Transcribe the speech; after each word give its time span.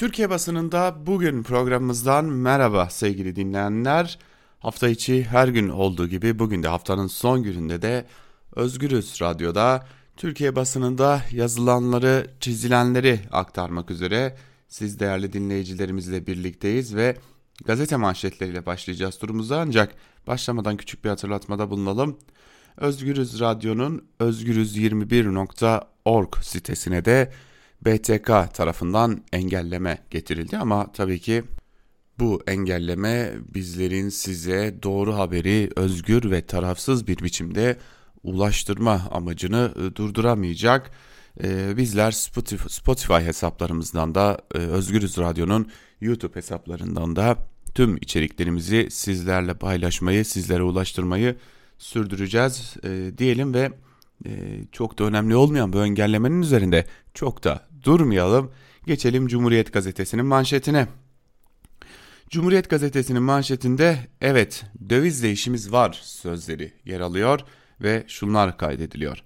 Türkiye 0.00 0.30
basınında 0.30 0.96
bugün 1.06 1.42
programımızdan 1.42 2.24
merhaba 2.24 2.90
sevgili 2.90 3.36
dinleyenler. 3.36 4.18
Hafta 4.58 4.88
içi 4.88 5.24
her 5.24 5.48
gün 5.48 5.68
olduğu 5.68 6.08
gibi 6.08 6.38
bugün 6.38 6.62
de 6.62 6.68
haftanın 6.68 7.06
son 7.06 7.42
gününde 7.42 7.82
de 7.82 8.06
Özgürüz 8.56 9.18
Radyo'da 9.22 9.86
Türkiye 10.16 10.56
basınında 10.56 11.22
yazılanları, 11.32 12.26
çizilenleri 12.40 13.20
aktarmak 13.32 13.90
üzere 13.90 14.36
siz 14.68 15.00
değerli 15.00 15.32
dinleyicilerimizle 15.32 16.26
birlikteyiz 16.26 16.96
ve 16.96 17.16
gazete 17.64 17.96
manşetleriyle 17.96 18.66
başlayacağız 18.66 19.18
turumuza 19.18 19.60
ancak 19.60 19.94
başlamadan 20.26 20.76
küçük 20.76 21.04
bir 21.04 21.08
hatırlatmada 21.08 21.70
bulunalım. 21.70 22.18
Özgürüz 22.76 23.40
Radyo'nun 23.40 24.04
özgürüz21.org 24.20 26.42
sitesine 26.42 27.04
de 27.04 27.32
BTK 27.84 28.54
tarafından 28.54 29.22
engelleme 29.32 29.98
getirildi 30.10 30.58
ama 30.58 30.92
tabii 30.92 31.18
ki 31.18 31.44
bu 32.18 32.42
engelleme 32.46 33.32
bizlerin 33.54 34.08
size 34.08 34.74
doğru 34.82 35.14
haberi 35.14 35.70
özgür 35.76 36.30
ve 36.30 36.46
tarafsız 36.46 37.06
bir 37.06 37.18
biçimde 37.18 37.76
ulaştırma 38.22 39.08
amacını 39.10 39.74
e, 39.76 39.96
durduramayacak. 39.96 40.90
E, 41.42 41.76
bizler 41.76 42.10
Spotify 42.68 43.14
hesaplarımızdan 43.14 44.14
da 44.14 44.38
e, 44.54 44.58
Özgürüz 44.58 45.18
Radyo'nun 45.18 45.70
YouTube 46.00 46.36
hesaplarından 46.36 47.16
da 47.16 47.36
tüm 47.74 47.96
içeriklerimizi 47.96 48.88
sizlerle 48.90 49.54
paylaşmayı, 49.54 50.24
sizlere 50.24 50.62
ulaştırmayı 50.62 51.36
sürdüreceğiz 51.78 52.74
diyelim 53.18 53.54
ve 53.54 53.70
çok 54.72 54.98
da 54.98 55.04
önemli 55.04 55.36
olmayan 55.36 55.72
bu 55.72 55.84
engellemenin 55.84 56.42
üzerinde 56.42 56.86
çok 57.14 57.44
da 57.44 57.69
durmayalım. 57.84 58.50
Geçelim 58.86 59.26
Cumhuriyet 59.26 59.72
Gazetesi'nin 59.72 60.26
manşetine. 60.26 60.88
Cumhuriyet 62.30 62.70
Gazetesi'nin 62.70 63.22
manşetinde 63.22 63.98
evet 64.20 64.64
dövizle 64.90 65.30
işimiz 65.32 65.72
var 65.72 66.00
sözleri 66.02 66.72
yer 66.84 67.00
alıyor 67.00 67.40
ve 67.80 68.04
şunlar 68.08 68.58
kaydediliyor. 68.58 69.22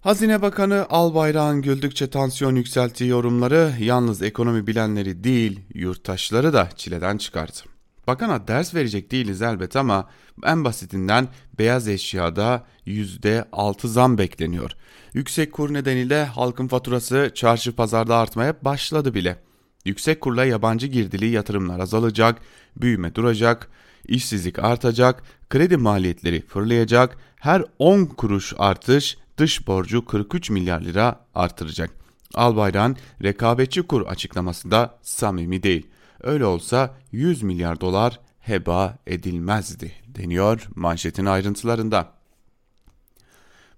Hazine 0.00 0.42
Bakanı 0.42 0.86
Albayrak'ın 0.90 1.62
güldükçe 1.62 2.10
tansiyon 2.10 2.56
yükselttiği 2.56 3.10
yorumları 3.10 3.72
yalnız 3.78 4.22
ekonomi 4.22 4.66
bilenleri 4.66 5.24
değil 5.24 5.60
yurttaşları 5.74 6.52
da 6.52 6.68
çileden 6.76 7.18
çıkardı. 7.18 7.71
Bakana 8.06 8.48
ders 8.48 8.74
verecek 8.74 9.10
değiliz 9.12 9.42
elbet 9.42 9.76
ama 9.76 10.08
en 10.44 10.64
basitinden 10.64 11.28
beyaz 11.58 11.88
eşyada 11.88 12.66
%6 12.86 13.88
zam 13.88 14.18
bekleniyor. 14.18 14.70
Yüksek 15.14 15.52
kur 15.52 15.74
nedeniyle 15.74 16.24
halkın 16.24 16.68
faturası 16.68 17.30
çarşı 17.34 17.76
pazarda 17.76 18.16
artmaya 18.16 18.54
başladı 18.62 19.14
bile. 19.14 19.38
Yüksek 19.84 20.20
kurla 20.20 20.44
yabancı 20.44 20.86
girdili 20.86 21.26
yatırımlar 21.26 21.80
azalacak, 21.80 22.38
büyüme 22.76 23.14
duracak, 23.14 23.70
işsizlik 24.08 24.58
artacak, 24.58 25.22
kredi 25.50 25.76
maliyetleri 25.76 26.46
fırlayacak, 26.46 27.16
her 27.36 27.64
10 27.78 28.04
kuruş 28.04 28.54
artış 28.58 29.16
dış 29.38 29.66
borcu 29.66 30.04
43 30.06 30.50
milyar 30.50 30.80
lira 30.80 31.26
artıracak. 31.34 31.90
Albayrak'ın 32.34 32.96
rekabetçi 33.22 33.82
kur 33.82 34.06
açıklaması 34.06 34.70
da 34.70 34.98
samimi 35.02 35.62
değil. 35.62 35.86
Öyle 36.22 36.44
olsa 36.44 36.94
100 37.12 37.42
milyar 37.42 37.80
dolar 37.80 38.20
heba 38.40 38.98
edilmezdi 39.06 39.92
deniyor 40.06 40.68
manşetin 40.74 41.26
ayrıntılarında. 41.26 42.12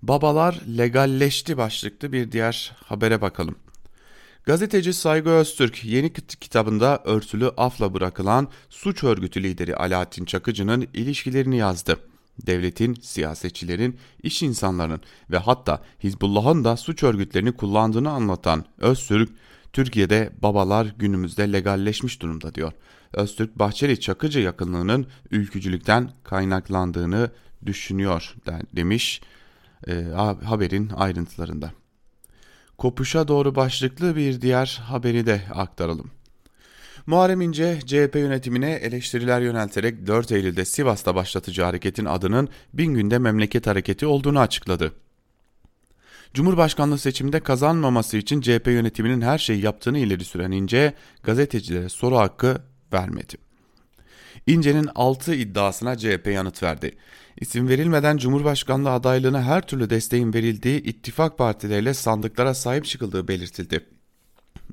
Babalar 0.02 0.60
legalleşti 0.78 1.56
başlıklı 1.56 2.12
bir 2.12 2.32
diğer 2.32 2.72
habere 2.84 3.20
bakalım. 3.20 3.56
Gazeteci 4.44 4.92
Saygı 4.92 5.30
Öztürk 5.30 5.84
yeni 5.84 6.12
kitabında 6.12 7.02
örtülü 7.04 7.48
afla 7.48 7.94
bırakılan 7.94 8.48
suç 8.68 9.04
örgütü 9.04 9.42
lideri 9.42 9.76
Alaaddin 9.76 10.24
Çakıcı'nın 10.24 10.88
ilişkilerini 10.94 11.56
yazdı. 11.56 12.00
Devletin, 12.46 12.94
siyasetçilerin, 12.94 13.98
iş 14.22 14.42
insanlarının 14.42 15.00
ve 15.30 15.38
hatta 15.38 15.82
Hizbullah'ın 16.02 16.64
da 16.64 16.76
suç 16.76 17.02
örgütlerini 17.02 17.52
kullandığını 17.52 18.10
anlatan 18.10 18.64
Öztürk, 18.78 19.30
Türkiye'de 19.74 20.30
babalar 20.42 20.86
günümüzde 20.98 21.52
legalleşmiş 21.52 22.22
durumda 22.22 22.54
diyor. 22.54 22.72
Öztürk 23.12 23.58
Bahçeli 23.58 24.00
Çakıcı 24.00 24.40
yakınlığının 24.40 25.06
ülkücülükten 25.30 26.10
kaynaklandığını 26.24 27.30
düşünüyor 27.66 28.34
demiş 28.76 29.20
e, 29.88 29.92
haberin 30.44 30.88
ayrıntılarında. 30.88 31.70
Kopuşa 32.78 33.28
doğru 33.28 33.54
başlıklı 33.54 34.16
bir 34.16 34.40
diğer 34.40 34.82
haberi 34.84 35.26
de 35.26 35.42
aktaralım. 35.54 36.10
Muharrem 37.06 37.40
İnce, 37.40 37.80
CHP 37.86 38.14
yönetimine 38.14 38.72
eleştiriler 38.72 39.40
yönelterek 39.40 40.06
4 40.06 40.32
Eylül'de 40.32 40.64
Sivas'ta 40.64 41.14
başlatıcı 41.14 41.62
hareketin 41.62 42.04
adının 42.04 42.48
Bin 42.72 42.94
Günde 42.94 43.18
Memleket 43.18 43.66
Hareketi 43.66 44.06
olduğunu 44.06 44.40
açıkladı. 44.40 44.92
Cumhurbaşkanlığı 46.34 46.98
seçiminde 46.98 47.40
kazanmaması 47.40 48.16
için 48.16 48.40
CHP 48.40 48.66
yönetiminin 48.66 49.20
her 49.20 49.38
şeyi 49.38 49.64
yaptığını 49.64 49.98
ileri 49.98 50.24
süren 50.24 50.50
İnce, 50.50 50.94
gazetecilere 51.22 51.88
soru 51.88 52.16
hakkı 52.16 52.62
vermedi. 52.92 53.34
İnce'nin 54.46 54.88
6 54.94 55.34
iddiasına 55.34 55.98
CHP 55.98 56.26
yanıt 56.26 56.62
verdi. 56.62 56.96
İsim 57.40 57.68
verilmeden 57.68 58.16
Cumhurbaşkanlığı 58.16 58.90
adaylığına 58.90 59.42
her 59.42 59.66
türlü 59.66 59.90
desteğin 59.90 60.34
verildiği 60.34 60.82
ittifak 60.82 61.38
partileriyle 61.38 61.94
sandıklara 61.94 62.54
sahip 62.54 62.84
çıkıldığı 62.84 63.28
belirtildi. 63.28 63.86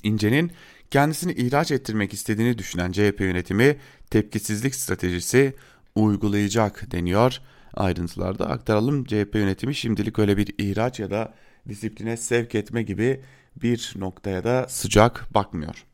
İnce'nin 0.04 0.52
kendisini 0.92 1.34
ihraç 1.34 1.72
ettirmek 1.72 2.14
istediğini 2.14 2.58
düşünen 2.58 2.92
CHP 2.92 3.20
yönetimi 3.20 3.78
tepkisizlik 4.10 4.76
stratejisi 4.76 5.54
uygulayacak 5.96 6.92
deniyor. 6.92 7.38
Ayrıntılarda 7.74 8.50
aktaralım. 8.50 9.04
CHP 9.06 9.36
yönetimi 9.36 9.76
şimdilik 9.76 10.20
öyle 10.20 10.38
bir 10.38 10.54
ihraç 10.58 11.00
ya 11.00 11.12
da 11.12 11.34
disipline 11.70 12.18
sevk 12.18 12.56
etme 12.56 12.84
gibi 12.84 13.22
bir 13.56 13.94
noktaya 13.96 14.44
da 14.44 14.66
sıcak 14.70 15.34
bakmıyor. 15.34 15.86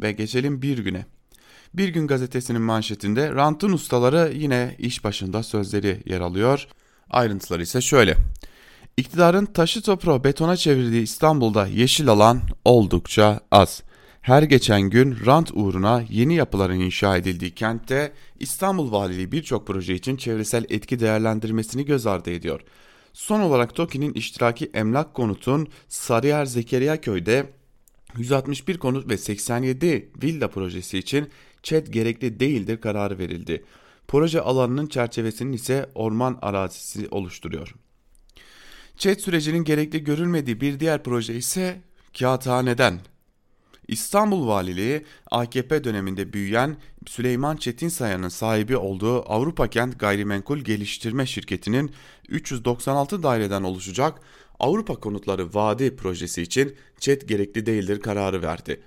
Ve 0.00 0.12
geçelim 0.12 0.62
bir 0.62 0.78
güne. 0.78 1.06
Bir 1.74 1.88
Gün 1.88 2.06
gazetesinin 2.06 2.62
manşetinde 2.62 3.30
rantın 3.30 3.72
ustaları 3.72 4.32
yine 4.34 4.76
iş 4.78 5.04
başında 5.04 5.42
sözleri 5.42 6.02
yer 6.06 6.20
alıyor. 6.20 6.66
Ayrıntıları 7.10 7.62
ise 7.62 7.80
şöyle. 7.80 8.16
İktidarın 8.96 9.46
taşı 9.46 9.82
toprağı 9.82 10.24
betona 10.24 10.56
çevirdiği 10.56 11.02
İstanbul'da 11.02 11.66
yeşil 11.66 12.08
alan 12.08 12.40
oldukça 12.64 13.40
az. 13.50 13.82
Her 14.20 14.42
geçen 14.42 14.82
gün 14.82 15.16
rant 15.26 15.50
uğruna 15.54 16.02
yeni 16.08 16.34
yapıların 16.34 16.80
inşa 16.80 17.16
edildiği 17.16 17.54
kentte 17.54 18.12
İstanbul 18.40 18.92
Valiliği 18.92 19.32
birçok 19.32 19.66
proje 19.66 19.94
için 19.94 20.16
çevresel 20.16 20.64
etki 20.68 21.00
değerlendirmesini 21.00 21.84
göz 21.84 22.06
ardı 22.06 22.30
ediyor. 22.30 22.60
Son 23.12 23.40
olarak 23.40 23.74
TOKİ'nin 23.74 24.12
iştiraki 24.12 24.70
emlak 24.74 25.14
konutun 25.14 25.68
Sarıyer 25.88 26.44
Zekeriya 26.44 27.00
köyde 27.00 27.52
161 28.18 28.78
konut 28.78 29.08
ve 29.08 29.18
87 29.18 30.10
villa 30.22 30.48
projesi 30.48 30.98
için 30.98 31.30
ÇED 31.62 31.86
gerekli 31.86 32.40
değildir 32.40 32.80
kararı 32.80 33.18
verildi. 33.18 33.64
Proje 34.08 34.40
alanının 34.40 34.86
çerçevesinin 34.86 35.52
ise 35.52 35.90
orman 35.94 36.38
arazisi 36.42 37.08
oluşturuyor. 37.10 37.74
ÇED 38.96 39.18
sürecinin 39.18 39.64
gerekli 39.64 40.04
görülmediği 40.04 40.60
bir 40.60 40.80
diğer 40.80 41.02
proje 41.02 41.34
ise 41.34 41.80
Kağıthane'den. 42.18 43.00
İstanbul 43.88 44.46
Valiliği 44.46 45.04
AKP 45.30 45.84
döneminde 45.84 46.32
büyüyen 46.32 46.76
Süleyman 47.06 47.56
Çetinsaya'nın 47.56 48.28
sahibi 48.28 48.76
olduğu 48.76 49.32
Avrupa 49.32 49.70
Kent 49.70 49.98
Gayrimenkul 49.98 50.58
Geliştirme 50.58 51.26
Şirketi'nin 51.26 51.92
396 52.28 53.22
daireden 53.22 53.62
oluşacak 53.62 54.20
Avrupa 54.60 54.94
Konutları 54.94 55.54
Vadi 55.54 55.96
projesi 55.96 56.42
için 56.42 56.76
ÇED 57.00 57.22
gerekli 57.22 57.66
değildir 57.66 58.00
kararı 58.00 58.42
verdi. 58.42 58.80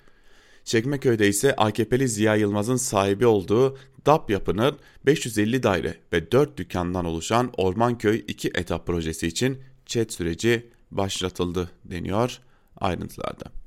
Çekmeköy'de 0.64 1.28
ise 1.28 1.56
AKP'li 1.56 2.07
Ziya 2.10 2.36
Yılmaz'ın 2.36 2.75
sahibi 2.75 3.25
olduğu 3.25 3.78
DAP 4.06 4.30
yapının 4.30 4.78
550 5.06 5.63
daire 5.63 5.98
ve 6.13 6.31
4 6.31 6.57
dükkandan 6.57 7.06
oluşan 7.06 7.51
Ormanköy 7.57 8.24
2 8.28 8.48
etap 8.48 8.88
projesi 8.88 9.28
için 9.28 9.62
çet 9.86 10.13
süreci 10.13 10.69
başlatıldı 10.92 11.72
deniyor 11.86 12.39
ayrıntılarda. 12.78 13.64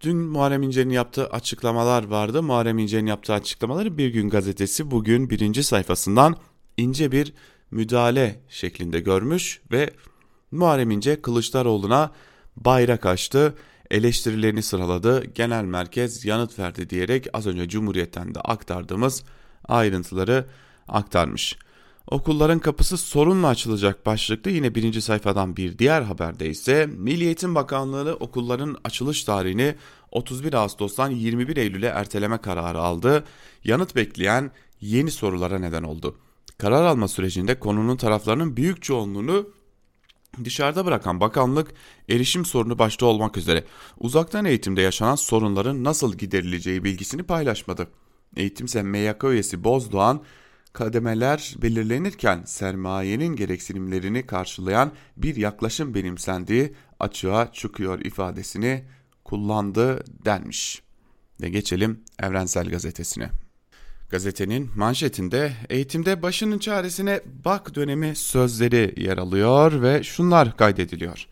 Dün 0.00 0.16
Muharrem 0.16 0.62
İnce'nin 0.62 0.90
yaptığı 0.90 1.26
açıklamalar 1.26 2.04
vardı. 2.04 2.42
Muharrem 2.42 2.78
İnce'nin 2.78 3.06
yaptığı 3.06 3.32
açıklamaları 3.32 3.98
Bir 3.98 4.08
Gün 4.08 4.30
Gazetesi 4.30 4.90
bugün 4.90 5.30
birinci 5.30 5.64
sayfasından 5.64 6.36
ince 6.76 7.12
bir 7.12 7.32
müdahale 7.70 8.40
şeklinde 8.48 9.00
görmüş 9.00 9.60
ve 9.72 9.90
Muharrem 10.50 10.90
İnce 10.90 11.22
Kılıçdaroğlu'na 11.22 12.10
bayrak 12.56 13.06
açtı 13.06 13.54
eleştirilerini 13.90 14.62
sıraladı. 14.62 15.24
Genel 15.24 15.64
merkez 15.64 16.24
yanıt 16.24 16.58
verdi 16.58 16.90
diyerek 16.90 17.26
az 17.32 17.46
önce 17.46 17.68
Cumhuriyet'ten 17.68 18.34
de 18.34 18.40
aktardığımız 18.40 19.24
ayrıntıları 19.68 20.46
aktarmış. 20.88 21.56
Okulların 22.10 22.58
kapısı 22.58 22.96
sorunla 22.96 23.46
açılacak 23.46 24.06
başlıklı 24.06 24.50
yine 24.50 24.74
birinci 24.74 25.02
sayfadan 25.02 25.56
bir 25.56 25.78
diğer 25.78 26.02
haberde 26.02 26.48
ise 26.48 26.86
Milli 26.86 27.24
Eğitim 27.24 27.54
Bakanlığı 27.54 28.16
okulların 28.20 28.76
açılış 28.84 29.24
tarihini 29.24 29.74
31 30.12 30.52
Ağustos'tan 30.52 31.10
21 31.10 31.56
Eylül'e 31.56 31.86
erteleme 31.86 32.38
kararı 32.38 32.78
aldı. 32.78 33.24
Yanıt 33.64 33.96
bekleyen 33.96 34.50
yeni 34.80 35.10
sorulara 35.10 35.58
neden 35.58 35.82
oldu. 35.82 36.16
Karar 36.58 36.84
alma 36.84 37.08
sürecinde 37.08 37.58
konunun 37.58 37.96
taraflarının 37.96 38.56
büyük 38.56 38.82
çoğunluğunu 38.82 39.48
dışarıda 40.44 40.86
bırakan 40.86 41.20
bakanlık 41.20 41.72
erişim 42.08 42.44
sorunu 42.44 42.78
başta 42.78 43.06
olmak 43.06 43.36
üzere 43.36 43.64
uzaktan 43.98 44.44
eğitimde 44.44 44.82
yaşanan 44.82 45.14
sorunların 45.14 45.84
nasıl 45.84 46.14
giderileceği 46.14 46.84
bilgisini 46.84 47.22
paylaşmadı. 47.22 47.88
Eğitimse 48.36 48.82
MYK 48.82 49.24
üyesi 49.24 49.64
Bozdoğan 49.64 50.22
kademeler 50.78 51.54
belirlenirken 51.62 52.42
sermayenin 52.44 53.36
gereksinimlerini 53.36 54.26
karşılayan 54.26 54.92
bir 55.16 55.36
yaklaşım 55.36 55.94
benimsendiği 55.94 56.74
açığa 57.00 57.52
çıkıyor 57.52 58.00
ifadesini 58.00 58.84
kullandı 59.24 60.04
denmiş. 60.24 60.82
Ve 61.40 61.48
geçelim 61.48 62.00
Evrensel 62.22 62.70
Gazetesi'ne. 62.70 63.30
Gazetenin 64.10 64.70
manşetinde 64.76 65.52
eğitimde 65.68 66.22
başının 66.22 66.58
çaresine 66.58 67.20
bak 67.44 67.74
dönemi 67.74 68.16
sözleri 68.16 68.94
yer 68.96 69.18
alıyor 69.18 69.82
ve 69.82 70.02
şunlar 70.02 70.56
kaydediliyor. 70.56 71.26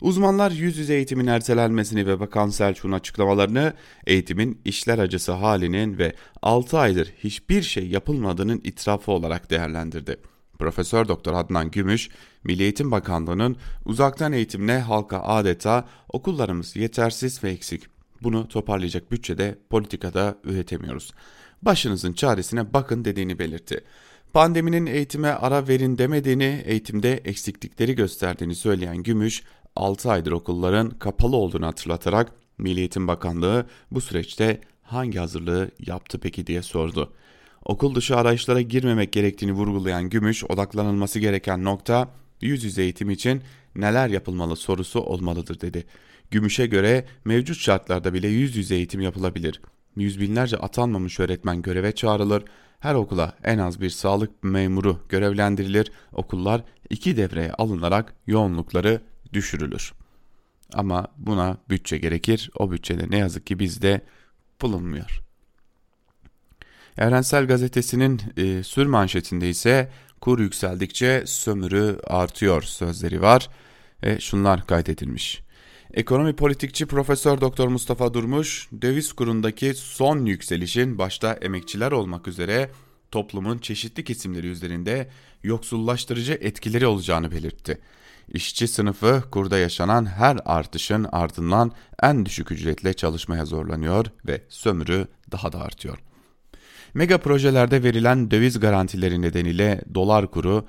Uzmanlar 0.00 0.50
yüz 0.50 0.78
yüze 0.78 0.94
eğitimin 0.94 1.26
ertelenmesini 1.26 2.06
ve 2.06 2.20
Bakan 2.20 2.48
Selçuk'un 2.48 2.92
açıklamalarını 2.92 3.72
eğitimin 4.06 4.60
işler 4.64 4.98
acısı 4.98 5.32
halinin 5.32 5.98
ve 5.98 6.12
6 6.42 6.78
aydır 6.78 7.12
hiçbir 7.18 7.62
şey 7.62 7.88
yapılmadığının 7.88 8.60
itirafı 8.64 9.12
olarak 9.12 9.50
değerlendirdi. 9.50 10.16
Profesör 10.58 11.08
Doktor 11.08 11.34
Adnan 11.34 11.70
Gümüş, 11.70 12.08
Milli 12.44 12.62
Eğitim 12.62 12.90
Bakanlığı'nın 12.90 13.56
uzaktan 13.84 14.32
eğitimle 14.32 14.80
halka 14.80 15.20
adeta 15.20 15.88
okullarımız 16.08 16.76
yetersiz 16.76 17.44
ve 17.44 17.50
eksik. 17.50 17.82
Bunu 18.22 18.48
toparlayacak 18.48 19.12
bütçede 19.12 19.58
politikada 19.70 20.38
üretemiyoruz. 20.44 21.12
Başınızın 21.62 22.12
çaresine 22.12 22.72
bakın 22.72 23.04
dediğini 23.04 23.38
belirtti. 23.38 23.84
Pandeminin 24.32 24.86
eğitime 24.86 25.28
ara 25.28 25.68
verin 25.68 25.98
demediğini, 25.98 26.62
eğitimde 26.66 27.12
eksiklikleri 27.12 27.94
gösterdiğini 27.94 28.54
söyleyen 28.54 29.02
Gümüş, 29.02 29.42
6 29.76 30.10
aydır 30.10 30.32
okulların 30.32 30.90
kapalı 30.90 31.36
olduğunu 31.36 31.66
hatırlatarak 31.66 32.32
Milli 32.58 32.78
Eğitim 32.80 33.08
Bakanlığı 33.08 33.66
bu 33.90 34.00
süreçte 34.00 34.60
hangi 34.82 35.18
hazırlığı 35.18 35.70
yaptı 35.86 36.18
peki 36.18 36.46
diye 36.46 36.62
sordu. 36.62 37.12
Okul 37.64 37.94
dışı 37.94 38.16
arayışlara 38.16 38.60
girmemek 38.60 39.12
gerektiğini 39.12 39.52
vurgulayan 39.52 40.10
Gümüş 40.10 40.44
odaklanılması 40.44 41.18
gereken 41.18 41.64
nokta 41.64 42.08
yüz 42.40 42.64
yüze 42.64 42.82
eğitim 42.82 43.10
için 43.10 43.42
neler 43.74 44.08
yapılmalı 44.08 44.56
sorusu 44.56 45.00
olmalıdır 45.00 45.60
dedi. 45.60 45.84
Gümüş'e 46.30 46.66
göre 46.66 47.04
mevcut 47.24 47.56
şartlarda 47.58 48.14
bile 48.14 48.28
yüz 48.28 48.56
yüze 48.56 48.74
eğitim 48.74 49.00
yapılabilir. 49.00 49.60
Yüz 49.96 50.20
binlerce 50.20 50.56
atanmamış 50.56 51.20
öğretmen 51.20 51.62
göreve 51.62 51.92
çağrılır. 51.92 52.44
Her 52.80 52.94
okula 52.94 53.36
en 53.44 53.58
az 53.58 53.80
bir 53.80 53.90
sağlık 53.90 54.44
memuru 54.44 54.98
görevlendirilir. 55.08 55.92
Okullar 56.12 56.62
iki 56.90 57.16
devreye 57.16 57.52
alınarak 57.52 58.14
yoğunlukları 58.26 59.00
düşürülür. 59.32 59.92
Ama 60.72 61.06
buna 61.18 61.56
bütçe 61.70 61.98
gerekir. 61.98 62.50
O 62.58 62.70
bütçede 62.70 63.10
ne 63.10 63.18
yazık 63.18 63.46
ki 63.46 63.58
bizde 63.58 64.00
bulunmuyor. 64.62 65.22
Evrensel 66.98 67.46
Gazetesi'nin 67.46 68.20
e, 68.36 68.62
sür 68.62 68.86
manşetinde 68.86 69.48
ise 69.48 69.90
kur 70.20 70.38
yükseldikçe 70.38 71.22
sömürü 71.26 71.98
artıyor 72.06 72.62
sözleri 72.62 73.22
var. 73.22 73.48
E, 74.02 74.20
şunlar 74.20 74.66
kaydedilmiş. 74.66 75.42
Ekonomi 75.94 76.36
politikçi 76.36 76.86
Profesör 76.86 77.40
Doktor 77.40 77.68
Mustafa 77.68 78.14
Durmuş, 78.14 78.68
döviz 78.82 79.12
kurundaki 79.12 79.74
son 79.74 80.24
yükselişin 80.24 80.98
başta 80.98 81.32
emekçiler 81.32 81.92
olmak 81.92 82.28
üzere 82.28 82.70
toplumun 83.10 83.58
çeşitli 83.58 84.04
kesimleri 84.04 84.46
üzerinde 84.46 85.10
yoksullaştırıcı 85.42 86.32
etkileri 86.32 86.86
olacağını 86.86 87.30
belirtti. 87.30 87.78
İşçi 88.28 88.68
sınıfı 88.68 89.22
kurda 89.30 89.58
yaşanan 89.58 90.06
her 90.06 90.38
artışın 90.44 91.06
ardından 91.12 91.72
en 92.02 92.26
düşük 92.26 92.52
ücretle 92.52 92.94
çalışmaya 92.94 93.44
zorlanıyor 93.44 94.06
ve 94.26 94.42
sömürü 94.48 95.06
daha 95.32 95.52
da 95.52 95.60
artıyor. 95.60 95.98
Mega 96.94 97.18
projelerde 97.18 97.82
verilen 97.82 98.30
döviz 98.30 98.60
garantileri 98.60 99.22
nedeniyle 99.22 99.80
dolar 99.94 100.30
kuru 100.30 100.66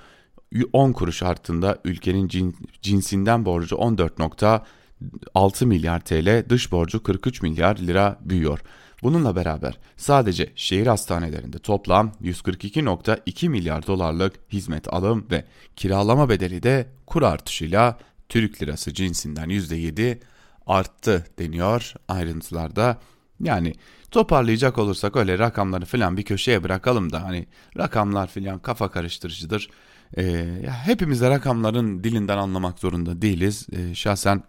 10 0.74 0.92
kuruş 0.92 1.24
arttığında 1.24 1.78
ülkenin 1.86 2.56
cinsinden 2.82 3.46
borcu 3.46 3.76
14.6 3.76 5.66
milyar 5.66 6.00
TL, 6.00 6.50
dış 6.50 6.72
borcu 6.72 7.04
43 7.04 7.42
milyar 7.42 7.78
lira 7.78 8.20
büyüyor. 8.22 8.60
Bununla 9.04 9.36
beraber 9.36 9.78
sadece 9.98 10.52
şehir 10.56 10.88
hastanelerinde 10.88 11.60
toplam 11.60 12.12
142.2 12.24 13.50
milyar 13.50 13.88
dolarlık 13.88 14.34
hizmet 14.52 14.94
alım 14.94 15.28
ve 15.32 15.46
kiralama 15.76 16.30
bedeli 16.30 16.64
de 16.64 16.88
kur 17.06 17.22
artışıyla 17.22 17.98
Türk 18.30 18.62
lirası 18.62 18.94
cinsinden 18.94 19.50
%7 19.50 20.20
arttı 20.68 21.26
deniyor 21.40 21.94
ayrıntılarda. 22.08 22.98
Yani 23.40 23.74
toparlayacak 24.12 24.78
olursak 24.78 25.16
öyle 25.16 25.40
rakamları 25.40 25.86
falan 25.86 26.18
bir 26.18 26.24
köşeye 26.24 26.64
bırakalım 26.64 27.12
da 27.12 27.24
hani 27.24 27.48
rakamlar 27.78 28.28
falan 28.28 28.60
kafa 28.60 28.92
karıştırıcıdır. 28.92 29.70
Ee, 30.18 30.46
hepimiz 30.86 31.22
de 31.22 31.30
rakamların 31.30 32.04
dilinden 32.04 32.38
anlamak 32.38 32.80
zorunda 32.80 33.22
değiliz. 33.22 33.68
Ee, 33.72 33.96
şahsen 33.96 34.44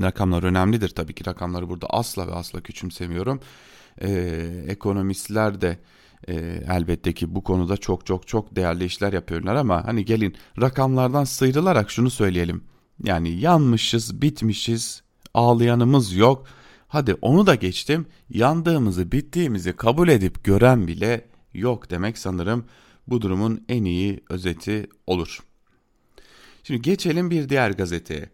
Rakamlar 0.00 0.42
önemlidir 0.42 0.88
tabii 0.88 1.14
ki 1.14 1.26
rakamları 1.26 1.68
burada 1.68 1.86
asla 1.86 2.26
ve 2.26 2.34
asla 2.34 2.60
küçümsemiyorum. 2.60 3.40
Ee, 4.00 4.64
ekonomistler 4.68 5.60
de 5.60 5.78
e, 6.28 6.34
elbette 6.68 7.12
ki 7.12 7.34
bu 7.34 7.44
konuda 7.44 7.76
çok 7.76 8.06
çok 8.06 8.28
çok 8.28 8.56
değerli 8.56 8.84
işler 8.84 9.12
yapıyorlar 9.12 9.54
ama 9.54 9.86
hani 9.86 10.04
gelin 10.04 10.36
rakamlardan 10.60 11.24
sıyrılarak 11.24 11.90
şunu 11.90 12.10
söyleyelim. 12.10 12.64
Yani 13.04 13.30
yanmışız, 13.40 14.22
bitmişiz, 14.22 15.02
ağlayanımız 15.34 16.14
yok. 16.14 16.46
Hadi 16.88 17.14
onu 17.14 17.46
da 17.46 17.54
geçtim. 17.54 18.06
Yandığımızı, 18.30 19.12
bittiğimizi 19.12 19.72
kabul 19.72 20.08
edip 20.08 20.44
gören 20.44 20.86
bile 20.86 21.28
yok 21.54 21.90
demek 21.90 22.18
sanırım 22.18 22.64
bu 23.06 23.22
durumun 23.22 23.64
en 23.68 23.84
iyi 23.84 24.20
özeti 24.28 24.86
olur. 25.06 25.38
Şimdi 26.62 26.82
geçelim 26.82 27.30
bir 27.30 27.48
diğer 27.48 27.70
gazeteye. 27.70 28.30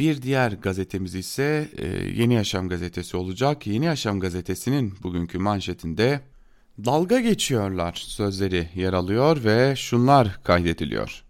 Bir 0.00 0.22
diğer 0.22 0.52
gazetemiz 0.52 1.14
ise 1.14 1.68
e, 1.76 1.86
Yeni 2.20 2.34
Yaşam 2.34 2.68
gazetesi 2.68 3.16
olacak. 3.16 3.66
Yeni 3.66 3.84
Yaşam 3.84 4.20
gazetesinin 4.20 4.94
bugünkü 5.02 5.38
manşetinde 5.38 6.20
dalga 6.84 7.20
geçiyorlar 7.20 8.04
sözleri 8.06 8.68
yer 8.74 8.92
alıyor 8.92 9.44
ve 9.44 9.76
şunlar 9.76 10.40
kaydediliyor. 10.44 11.22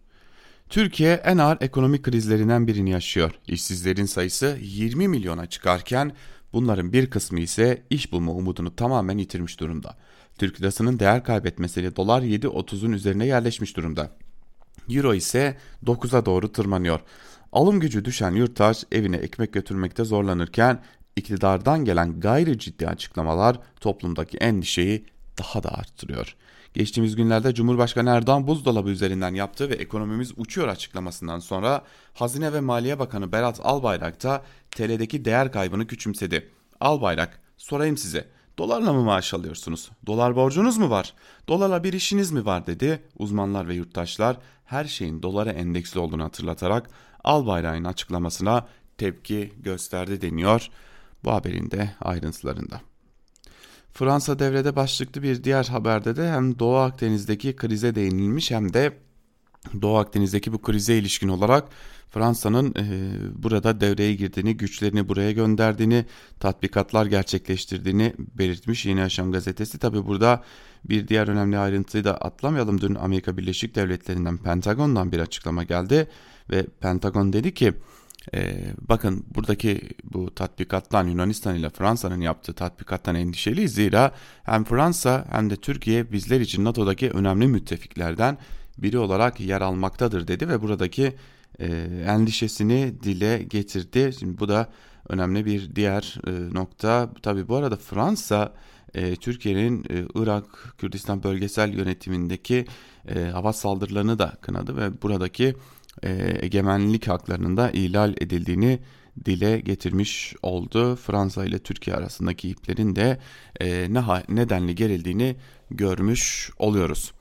Türkiye 0.68 1.14
en 1.14 1.38
ağır 1.38 1.58
ekonomik 1.60 2.02
krizlerinden 2.02 2.66
birini 2.66 2.90
yaşıyor. 2.90 3.30
İşsizlerin 3.46 4.04
sayısı 4.04 4.58
20 4.60 5.08
milyona 5.08 5.46
çıkarken 5.46 6.12
bunların 6.52 6.92
bir 6.92 7.10
kısmı 7.10 7.40
ise 7.40 7.82
iş 7.90 8.12
bulma 8.12 8.32
umudunu 8.32 8.76
tamamen 8.76 9.18
yitirmiş 9.18 9.60
durumda. 9.60 9.96
Türk 10.38 10.60
lirasının 10.60 10.98
değer 10.98 11.24
kaybetmesiyle 11.24 11.96
dolar 11.96 12.22
7.30'un 12.22 12.92
üzerine 12.92 13.26
yerleşmiş 13.26 13.76
durumda. 13.76 14.16
Euro 14.88 15.14
ise 15.14 15.56
9'a 15.84 16.26
doğru 16.26 16.52
tırmanıyor. 16.52 17.00
Alım 17.52 17.80
gücü 17.80 18.04
düşen 18.04 18.30
yurttaş 18.30 18.84
evine 18.92 19.16
ekmek 19.16 19.52
götürmekte 19.52 20.04
zorlanırken 20.04 20.82
iktidardan 21.16 21.84
gelen 21.84 22.20
gayri 22.20 22.58
ciddi 22.58 22.88
açıklamalar 22.88 23.58
toplumdaki 23.80 24.36
endişeyi 24.36 25.04
daha 25.38 25.62
da 25.62 25.74
arttırıyor. 25.78 26.36
Geçtiğimiz 26.74 27.16
günlerde 27.16 27.54
Cumhurbaşkanı 27.54 28.10
Erdoğan 28.10 28.46
buzdolabı 28.46 28.90
üzerinden 28.90 29.34
yaptığı 29.34 29.70
ve 29.70 29.74
ekonomimiz 29.74 30.32
uçuyor 30.36 30.68
açıklamasından 30.68 31.38
sonra 31.38 31.84
Hazine 32.14 32.52
ve 32.52 32.60
Maliye 32.60 32.98
Bakanı 32.98 33.32
Berat 33.32 33.60
Albayrak 33.62 34.22
da 34.22 34.42
TL'deki 34.70 35.24
değer 35.24 35.52
kaybını 35.52 35.86
küçümsedi. 35.86 36.48
Albayrak 36.80 37.40
sorayım 37.56 37.96
size 37.96 38.28
dolarla 38.58 38.92
mı 38.92 39.02
maaş 39.02 39.34
alıyorsunuz? 39.34 39.90
Dolar 40.06 40.36
borcunuz 40.36 40.78
mu 40.78 40.90
var? 40.90 41.14
Dolarla 41.48 41.84
bir 41.84 41.92
işiniz 41.92 42.32
mi 42.32 42.44
var 42.44 42.66
dedi. 42.66 43.02
Uzmanlar 43.18 43.68
ve 43.68 43.74
yurttaşlar 43.74 44.36
her 44.64 44.84
şeyin 44.84 45.22
dolara 45.22 45.52
endeksli 45.52 46.00
olduğunu 46.00 46.24
hatırlatarak 46.24 46.90
Albayrak'ın 47.24 47.84
açıklamasına 47.84 48.66
tepki 48.98 49.52
gösterdi 49.58 50.20
deniyor 50.20 50.68
bu 51.24 51.32
haberin 51.32 51.70
de 51.70 51.90
ayrıntılarında. 52.00 52.80
Fransa 53.92 54.38
devrede 54.38 54.76
başlıklı 54.76 55.22
bir 55.22 55.44
diğer 55.44 55.64
haberde 55.64 56.16
de 56.16 56.32
hem 56.32 56.58
Doğu 56.58 56.76
Akdeniz'deki 56.76 57.56
krize 57.56 57.94
değinilmiş 57.94 58.50
hem 58.50 58.72
de 58.72 58.92
Doğu 59.82 59.96
Akdeniz'deki 59.96 60.52
bu 60.52 60.62
krize 60.62 60.96
ilişkin 60.96 61.28
olarak 61.28 61.64
Fransa'nın 62.10 62.74
e, 62.78 63.12
burada 63.42 63.80
devreye 63.80 64.14
girdiğini, 64.14 64.56
güçlerini 64.56 65.08
buraya 65.08 65.32
gönderdiğini, 65.32 66.04
tatbikatlar 66.40 67.06
gerçekleştirdiğini 67.06 68.14
belirtmiş 68.18 68.86
Yeni 68.86 69.00
Yaşam 69.00 69.32
gazetesi. 69.32 69.78
Tabi 69.78 70.06
burada 70.06 70.42
bir 70.84 71.08
diğer 71.08 71.28
önemli 71.28 71.58
ayrıntıyı 71.58 72.04
da 72.04 72.16
atlamayalım. 72.16 72.80
Dün 72.80 72.94
Amerika 72.94 73.36
Birleşik 73.36 73.74
Devletleri'nden 73.74 74.36
Pentagon'dan 74.36 75.12
bir 75.12 75.18
açıklama 75.18 75.62
geldi 75.62 76.08
ve 76.50 76.66
Pentagon 76.80 77.32
dedi 77.32 77.54
ki 77.54 77.72
e, 78.34 78.56
bakın 78.88 79.24
buradaki 79.34 79.80
bu 80.04 80.34
tatbikattan 80.34 81.06
Yunanistan 81.06 81.54
ile 81.54 81.70
Fransa'nın 81.70 82.20
yaptığı 82.20 82.52
tatbikattan 82.52 83.14
endişeliyiz. 83.14 83.74
Zira 83.74 84.12
hem 84.42 84.64
Fransa 84.64 85.26
hem 85.30 85.50
de 85.50 85.56
Türkiye 85.56 86.12
bizler 86.12 86.40
için 86.40 86.64
NATO'daki 86.64 87.10
önemli 87.10 87.46
müttefiklerden 87.46 88.38
biri 88.78 88.98
olarak 88.98 89.40
yer 89.40 89.60
almaktadır 89.60 90.28
dedi 90.28 90.48
ve 90.48 90.62
buradaki 90.62 91.14
e, 91.58 91.66
endişesini 92.06 93.02
dile 93.02 93.42
getirdi. 93.42 94.12
Şimdi 94.18 94.38
bu 94.38 94.48
da 94.48 94.68
önemli 95.08 95.46
bir 95.46 95.76
diğer 95.76 96.16
e, 96.26 96.54
nokta. 96.54 97.10
Tabi 97.22 97.48
bu 97.48 97.56
arada 97.56 97.76
Fransa 97.76 98.52
e, 98.94 99.16
Türkiye'nin 99.16 99.84
e, 99.90 100.04
Irak 100.14 100.74
Kürdistan 100.78 101.22
bölgesel 101.22 101.72
yönetimindeki 101.72 102.66
e, 103.08 103.24
hava 103.24 103.52
saldırılarını 103.52 104.18
da 104.18 104.32
kınadı 104.40 104.76
ve 104.76 105.02
buradaki 105.02 105.54
e, 106.02 106.38
egemenlik 106.40 107.08
haklarının 107.08 107.56
da 107.56 107.70
ihlal 107.70 108.14
edildiğini 108.20 108.78
dile 109.24 109.60
getirmiş 109.60 110.34
oldu. 110.42 110.96
Fransa 110.96 111.44
ile 111.44 111.58
Türkiye 111.58 111.96
arasındaki 111.96 112.48
iplerin 112.48 112.96
de 112.96 113.18
e, 113.60 113.86
ne 113.94 114.02
nedenli 114.28 114.74
gerildiğini 114.74 115.36
görmüş 115.70 116.50
oluyoruz. 116.58 117.12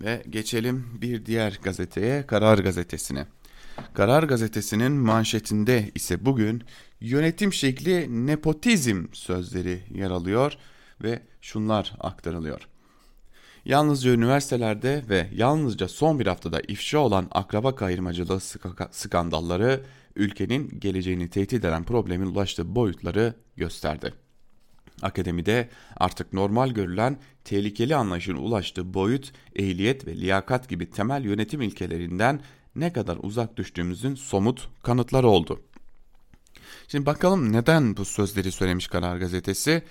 Ve 0.00 0.22
geçelim 0.30 0.86
bir 1.00 1.26
diğer 1.26 1.58
gazeteye, 1.62 2.26
Karar 2.26 2.58
Gazetesi'ne. 2.58 3.26
Karar 3.94 4.22
Gazetesi'nin 4.22 4.92
manşetinde 4.92 5.90
ise 5.94 6.24
bugün 6.24 6.62
yönetim 7.00 7.52
şekli 7.52 8.26
nepotizm 8.26 9.04
sözleri 9.12 9.80
yer 9.94 10.10
alıyor 10.10 10.52
ve 11.02 11.22
şunlar 11.40 11.94
aktarılıyor. 12.00 12.68
Yalnızca 13.66 14.12
üniversitelerde 14.12 15.04
ve 15.08 15.30
yalnızca 15.34 15.88
son 15.88 16.20
bir 16.20 16.26
haftada 16.26 16.60
ifşa 16.68 16.98
olan 16.98 17.28
akraba 17.30 17.74
kayırmacılığı 17.74 18.40
skandalları 18.90 19.84
ülkenin 20.16 20.80
geleceğini 20.80 21.30
tehdit 21.30 21.64
eden 21.64 21.84
problemin 21.84 22.26
ulaştığı 22.26 22.74
boyutları 22.74 23.34
gösterdi. 23.56 24.14
Akademide 25.02 25.68
artık 25.96 26.32
normal 26.32 26.70
görülen 26.70 27.18
tehlikeli 27.44 27.96
anlayışın 27.96 28.36
ulaştığı 28.36 28.94
boyut, 28.94 29.32
ehliyet 29.56 30.06
ve 30.06 30.16
liyakat 30.16 30.68
gibi 30.68 30.90
temel 30.90 31.24
yönetim 31.24 31.62
ilkelerinden 31.62 32.40
ne 32.76 32.92
kadar 32.92 33.18
uzak 33.22 33.56
düştüğümüzün 33.56 34.14
somut 34.14 34.68
kanıtları 34.82 35.28
oldu. 35.28 35.60
Şimdi 36.88 37.06
bakalım 37.06 37.52
neden 37.52 37.96
bu 37.96 38.04
sözleri 38.04 38.52
söylemiş 38.52 38.86
Karar 38.86 39.16
Gazetesi? 39.16 39.82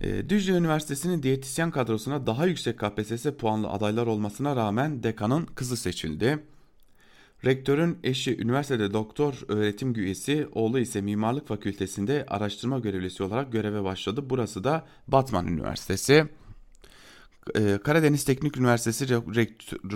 E, 0.00 0.28
Düzce 0.28 0.52
Üniversitesi'nin 0.52 1.22
diyetisyen 1.22 1.70
kadrosuna 1.70 2.26
daha 2.26 2.46
yüksek 2.46 2.78
KPSS 2.78 3.26
puanlı 3.38 3.68
adaylar 3.68 4.06
olmasına 4.06 4.56
rağmen 4.56 5.02
dekanın 5.02 5.46
kızı 5.46 5.76
seçildi. 5.76 6.38
Rektörün 7.44 7.98
eşi 8.04 8.42
üniversitede 8.42 8.92
doktor 8.92 9.34
öğretim 9.48 9.94
üyesi, 9.94 10.48
oğlu 10.52 10.78
ise 10.78 11.00
mimarlık 11.00 11.48
fakültesinde 11.48 12.26
araştırma 12.28 12.78
görevlisi 12.78 13.22
olarak 13.22 13.52
göreve 13.52 13.84
başladı. 13.84 14.24
Burası 14.30 14.64
da 14.64 14.86
Batman 15.08 15.46
Üniversitesi. 15.46 16.28
Ee, 17.56 17.78
Karadeniz 17.84 18.24
Teknik 18.24 18.56
Üniversitesi 18.56 19.08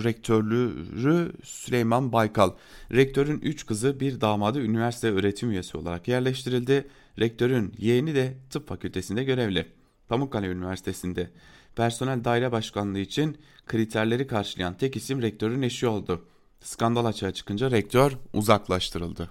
rektörlüğü 0.03 1.31
Süleyman 1.43 2.13
Baykal. 2.13 2.51
Rektörün 2.91 3.39
3 3.39 3.65
kızı 3.65 3.99
bir 3.99 4.21
damadı 4.21 4.59
üniversite 4.59 5.11
öğretim 5.11 5.51
üyesi 5.51 5.77
olarak 5.77 6.07
yerleştirildi. 6.07 6.87
Rektörün 7.19 7.73
yeğeni 7.77 8.15
de 8.15 8.33
tıp 8.49 8.67
fakültesinde 8.67 9.23
görevli. 9.23 9.82
Pamukkale 10.13 10.47
Üniversitesi'nde 10.47 11.29
personel 11.75 12.23
daire 12.23 12.51
başkanlığı 12.51 12.99
için 12.99 13.37
kriterleri 13.65 14.27
karşılayan 14.27 14.77
tek 14.77 14.95
isim 14.95 15.21
rektörün 15.21 15.61
eşi 15.61 15.87
oldu. 15.87 16.25
Skandal 16.61 17.05
açığa 17.05 17.31
çıkınca 17.31 17.71
rektör 17.71 18.11
uzaklaştırıldı. 18.33 19.29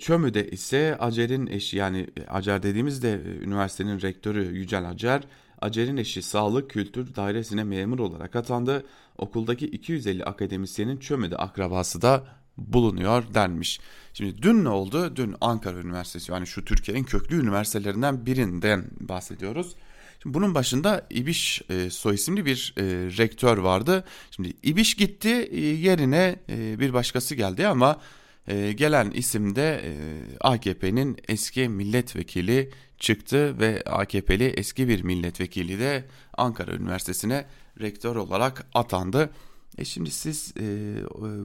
Çömü'de 0.00 0.50
ise 0.50 0.96
Acer'in 1.00 1.46
eşi 1.46 1.76
yani 1.76 2.06
Acer 2.28 2.62
dediğimizde 2.62 3.20
üniversitenin 3.42 4.00
rektörü 4.00 4.56
Yücel 4.56 4.88
Acer, 4.88 5.22
Acer'in 5.60 5.96
eşi 5.96 6.22
Sağlık 6.22 6.70
Kültür 6.70 7.14
Dairesi'ne 7.14 7.64
memur 7.64 7.98
olarak 7.98 8.36
atandı. 8.36 8.84
Okuldaki 9.18 9.66
250 9.66 10.24
akademisyenin 10.24 10.96
Çömü'de 10.96 11.36
akrabası 11.36 12.02
da 12.02 12.24
bulunuyor 12.58 13.34
denmiş. 13.34 13.80
Şimdi 14.14 14.42
dün 14.42 14.64
ne 14.64 14.68
oldu? 14.68 15.16
Dün 15.16 15.34
Ankara 15.40 15.78
Üniversitesi 15.78 16.32
yani 16.32 16.46
şu 16.46 16.64
Türkiye'nin 16.64 17.04
köklü 17.04 17.40
üniversitelerinden 17.42 18.26
birinden 18.26 18.84
bahsediyoruz. 19.00 19.76
Şimdi 20.22 20.34
bunun 20.34 20.54
başında 20.54 21.06
İbiş 21.10 21.62
e, 21.70 21.90
soy 21.90 22.14
isimli 22.14 22.46
bir 22.46 22.74
e, 22.76 22.82
rektör 23.18 23.58
vardı. 23.58 24.04
Şimdi 24.30 24.52
İbiş 24.62 24.94
gitti 24.94 25.28
e, 25.28 25.60
yerine 25.60 26.36
e, 26.48 26.80
bir 26.80 26.92
başkası 26.92 27.34
geldi 27.34 27.66
ama 27.66 28.00
e, 28.48 28.72
gelen 28.72 29.10
isim 29.10 29.56
de 29.56 29.82
e, 29.84 29.92
AKP'nin 30.40 31.18
eski 31.28 31.68
milletvekili 31.68 32.70
çıktı 32.98 33.60
ve 33.60 33.82
AKP'li 33.86 34.44
eski 34.44 34.88
bir 34.88 35.02
milletvekili 35.02 35.78
de 35.78 36.04
Ankara 36.36 36.72
Üniversitesi'ne 36.72 37.46
rektör 37.80 38.16
olarak 38.16 38.66
atandı. 38.74 39.30
E 39.78 39.84
şimdi 39.84 40.10
siz 40.10 40.54
e, 40.60 40.96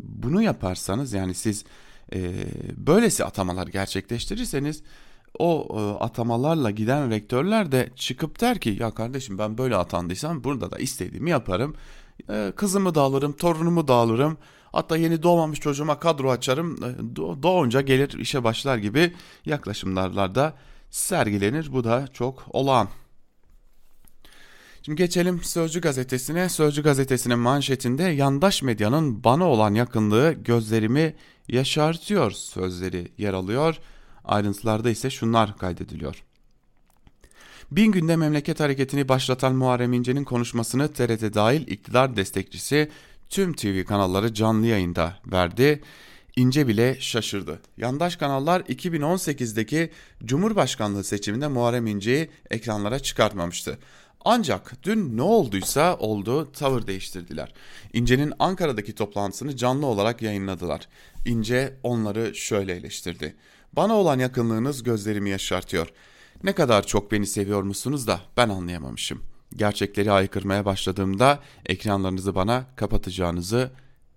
bunu 0.03 0.41
yaparsanız 0.41 1.13
yani 1.13 1.33
siz 1.33 1.65
e, 2.13 2.45
böylesi 2.77 3.25
atamalar 3.25 3.67
gerçekleştirirseniz 3.67 4.83
o 5.39 5.67
e, 5.69 6.03
atamalarla 6.03 6.71
giden 6.71 7.09
rektörler 7.09 7.71
de 7.71 7.89
çıkıp 7.95 8.41
der 8.41 8.59
ki 8.59 8.77
ya 8.79 8.91
kardeşim 8.91 9.37
ben 9.37 9.57
böyle 9.57 9.75
atandıysam 9.75 10.43
burada 10.43 10.71
da 10.71 10.77
istediğimi 10.77 11.29
yaparım. 11.29 11.75
E, 12.29 12.53
kızımı 12.55 12.95
da 12.95 13.01
alırım, 13.01 13.33
torunumu 13.33 13.87
da 13.87 13.93
alırım. 13.93 14.37
Hatta 14.71 14.97
yeni 14.97 15.23
doğmamış 15.23 15.59
çocuğuma 15.59 15.99
kadro 15.99 16.31
açarım. 16.31 16.83
E, 16.83 17.15
doğunca 17.43 17.81
gelir 17.81 18.19
işe 18.19 18.43
başlar 18.43 18.77
gibi 18.77 19.13
yaklaşımlarla 19.45 20.35
da 20.35 20.53
sergilenir. 20.89 21.73
Bu 21.73 21.83
da 21.83 22.07
çok 22.13 22.45
olağan. 22.49 22.87
Şimdi 24.87 25.01
geçelim 25.01 25.43
Sözcü 25.43 25.81
gazetesine. 25.81 26.49
Sözcü 26.49 26.83
gazetesinin 26.83 27.39
manşetinde 27.39 28.03
yandaş 28.03 28.61
medyanın 28.61 29.23
bana 29.23 29.45
olan 29.45 29.73
yakınlığı 29.73 30.31
gözlerimi 30.31 31.15
yaşartıyor 31.47 32.31
sözleri 32.31 33.11
yer 33.17 33.33
alıyor. 33.33 33.77
Ayrıntılarda 34.23 34.89
ise 34.89 35.09
şunlar 35.09 35.57
kaydediliyor. 35.57 36.23
Bin 37.71 37.91
günde 37.91 38.15
memleket 38.15 38.59
hareketini 38.59 39.09
başlatan 39.09 39.55
Muharrem 39.55 39.93
İnce'nin 39.93 40.23
konuşmasını 40.23 40.93
TRT 40.93 41.35
dahil 41.35 41.67
iktidar 41.67 42.15
destekçisi 42.15 42.91
tüm 43.29 43.53
TV 43.53 43.83
kanalları 43.83 44.33
canlı 44.33 44.65
yayında 44.65 45.19
verdi. 45.25 45.81
İnce 46.35 46.67
bile 46.67 46.97
şaşırdı. 46.99 47.61
Yandaş 47.77 48.15
kanallar 48.15 48.61
2018'deki 48.61 49.91
Cumhurbaşkanlığı 50.25 51.03
seçiminde 51.03 51.47
Muharrem 51.47 51.87
İnce'yi 51.87 52.29
ekranlara 52.49 52.99
çıkartmamıştı. 52.99 53.77
Ancak 54.29 54.83
dün 54.83 55.17
ne 55.17 55.21
olduysa 55.21 55.95
oldu 55.97 56.51
tavır 56.51 56.87
değiştirdiler. 56.87 57.53
İnce'nin 57.93 58.33
Ankara'daki 58.39 58.95
toplantısını 58.95 59.55
canlı 59.55 59.85
olarak 59.85 60.21
yayınladılar. 60.21 60.87
İnce 61.25 61.73
onları 61.83 62.35
şöyle 62.35 62.75
eleştirdi. 62.75 63.35
Bana 63.73 63.93
olan 63.93 64.19
yakınlığınız 64.19 64.83
gözlerimi 64.83 65.29
yaşartıyor. 65.29 65.87
Ne 66.43 66.53
kadar 66.53 66.87
çok 66.87 67.11
beni 67.11 67.27
seviyor 67.27 67.63
musunuz 67.63 68.07
da 68.07 68.21
ben 68.37 68.49
anlayamamışım. 68.49 69.23
Gerçekleri 69.55 70.11
aykırmaya 70.11 70.65
başladığımda 70.65 71.39
ekranlarınızı 71.65 72.35
bana 72.35 72.65
kapatacağınızı 72.75 73.71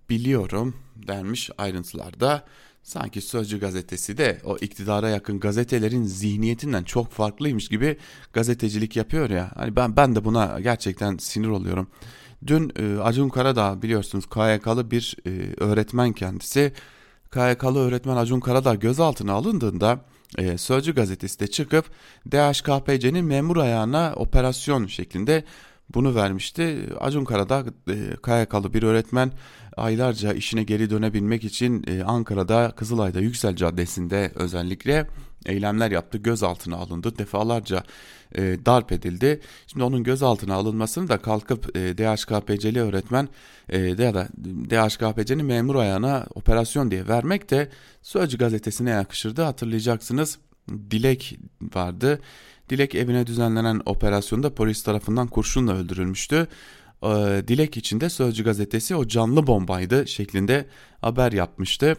biliyorum 0.08 0.76
denmiş 1.08 1.50
ayrıntılarda. 1.58 2.44
Sanki 2.82 3.20
Sözcü 3.20 3.60
gazetesi 3.60 4.18
de 4.18 4.40
o 4.44 4.56
iktidara 4.56 5.08
yakın 5.08 5.40
gazetelerin 5.40 6.04
zihniyetinden 6.04 6.84
çok 6.84 7.10
farklıymış 7.10 7.68
gibi 7.68 7.96
gazetecilik 8.32 8.96
yapıyor 8.96 9.30
ya. 9.30 9.50
Hani 9.54 9.76
ben 9.76 9.96
ben 9.96 10.14
de 10.14 10.24
buna 10.24 10.60
gerçekten 10.60 11.16
sinir 11.16 11.48
oluyorum. 11.48 11.90
Dün 12.46 12.72
e, 12.76 13.00
Acun 13.00 13.28
Karadağ 13.28 13.82
biliyorsunuz 13.82 14.26
KYK'lı 14.26 14.90
bir 14.90 15.16
e, 15.26 15.30
öğretmen 15.56 16.12
kendisi. 16.12 16.72
KYK'lı 17.32 17.78
öğretmen 17.78 18.16
Acun 18.16 18.40
Karadağ 18.40 18.74
gözaltına 18.74 19.32
alındığında 19.32 20.00
e, 20.38 20.58
Sözcü 20.58 20.94
gazetesi 20.94 21.40
de 21.40 21.46
çıkıp 21.46 21.84
DHKPC'nin 22.30 23.24
memur 23.24 23.56
ayağına 23.56 24.12
operasyon 24.16 24.86
şeklinde 24.86 25.44
bunu 25.94 26.14
vermişti. 26.14 26.78
Acun 27.00 27.24
Karadağ 27.24 27.64
e, 27.88 28.72
bir 28.72 28.82
öğretmen 28.82 29.32
aylarca 29.76 30.32
işine 30.32 30.62
geri 30.62 30.90
dönebilmek 30.90 31.44
için 31.44 31.84
e, 31.86 32.02
Ankara'da 32.02 32.70
Kızılay'da 32.70 33.20
Yüksel 33.20 33.56
Caddesi'nde 33.56 34.32
özellikle 34.34 35.06
eylemler 35.46 35.90
yaptı. 35.90 36.18
Gözaltına 36.18 36.76
alındı. 36.76 37.18
Defalarca 37.18 37.82
e, 38.34 38.42
darp 38.66 38.92
edildi. 38.92 39.40
Şimdi 39.66 39.84
onun 39.84 40.04
gözaltına 40.04 40.54
alınmasını 40.54 41.08
da 41.08 41.18
kalkıp 41.18 41.76
e, 41.76 41.98
DHKPC'li 41.98 42.80
öğretmen 42.80 43.28
e, 43.68 43.78
ya 43.78 44.14
da 44.14 44.28
DHKPC'nin 44.70 45.44
memur 45.44 45.74
ayağına 45.74 46.26
operasyon 46.34 46.90
diye 46.90 47.08
vermek 47.08 47.50
de 47.50 47.68
Sözcü 48.02 48.38
gazetesine 48.38 48.90
yakışırdı. 48.90 49.42
Hatırlayacaksınız 49.42 50.38
Dilek 50.68 51.38
vardı. 51.74 52.20
Dilek 52.70 52.94
evine 52.94 53.26
düzenlenen 53.26 53.80
operasyonda 53.86 54.54
polis 54.54 54.82
tarafından 54.82 55.26
kurşunla 55.26 55.74
öldürülmüştü. 55.76 56.46
Ee, 57.02 57.08
Dilek 57.48 57.76
içinde 57.76 58.10
Sözcü 58.10 58.44
gazetesi 58.44 58.96
o 58.96 59.06
canlı 59.06 59.46
bombaydı 59.46 60.06
şeklinde 60.06 60.66
haber 61.00 61.32
yapmıştı. 61.32 61.96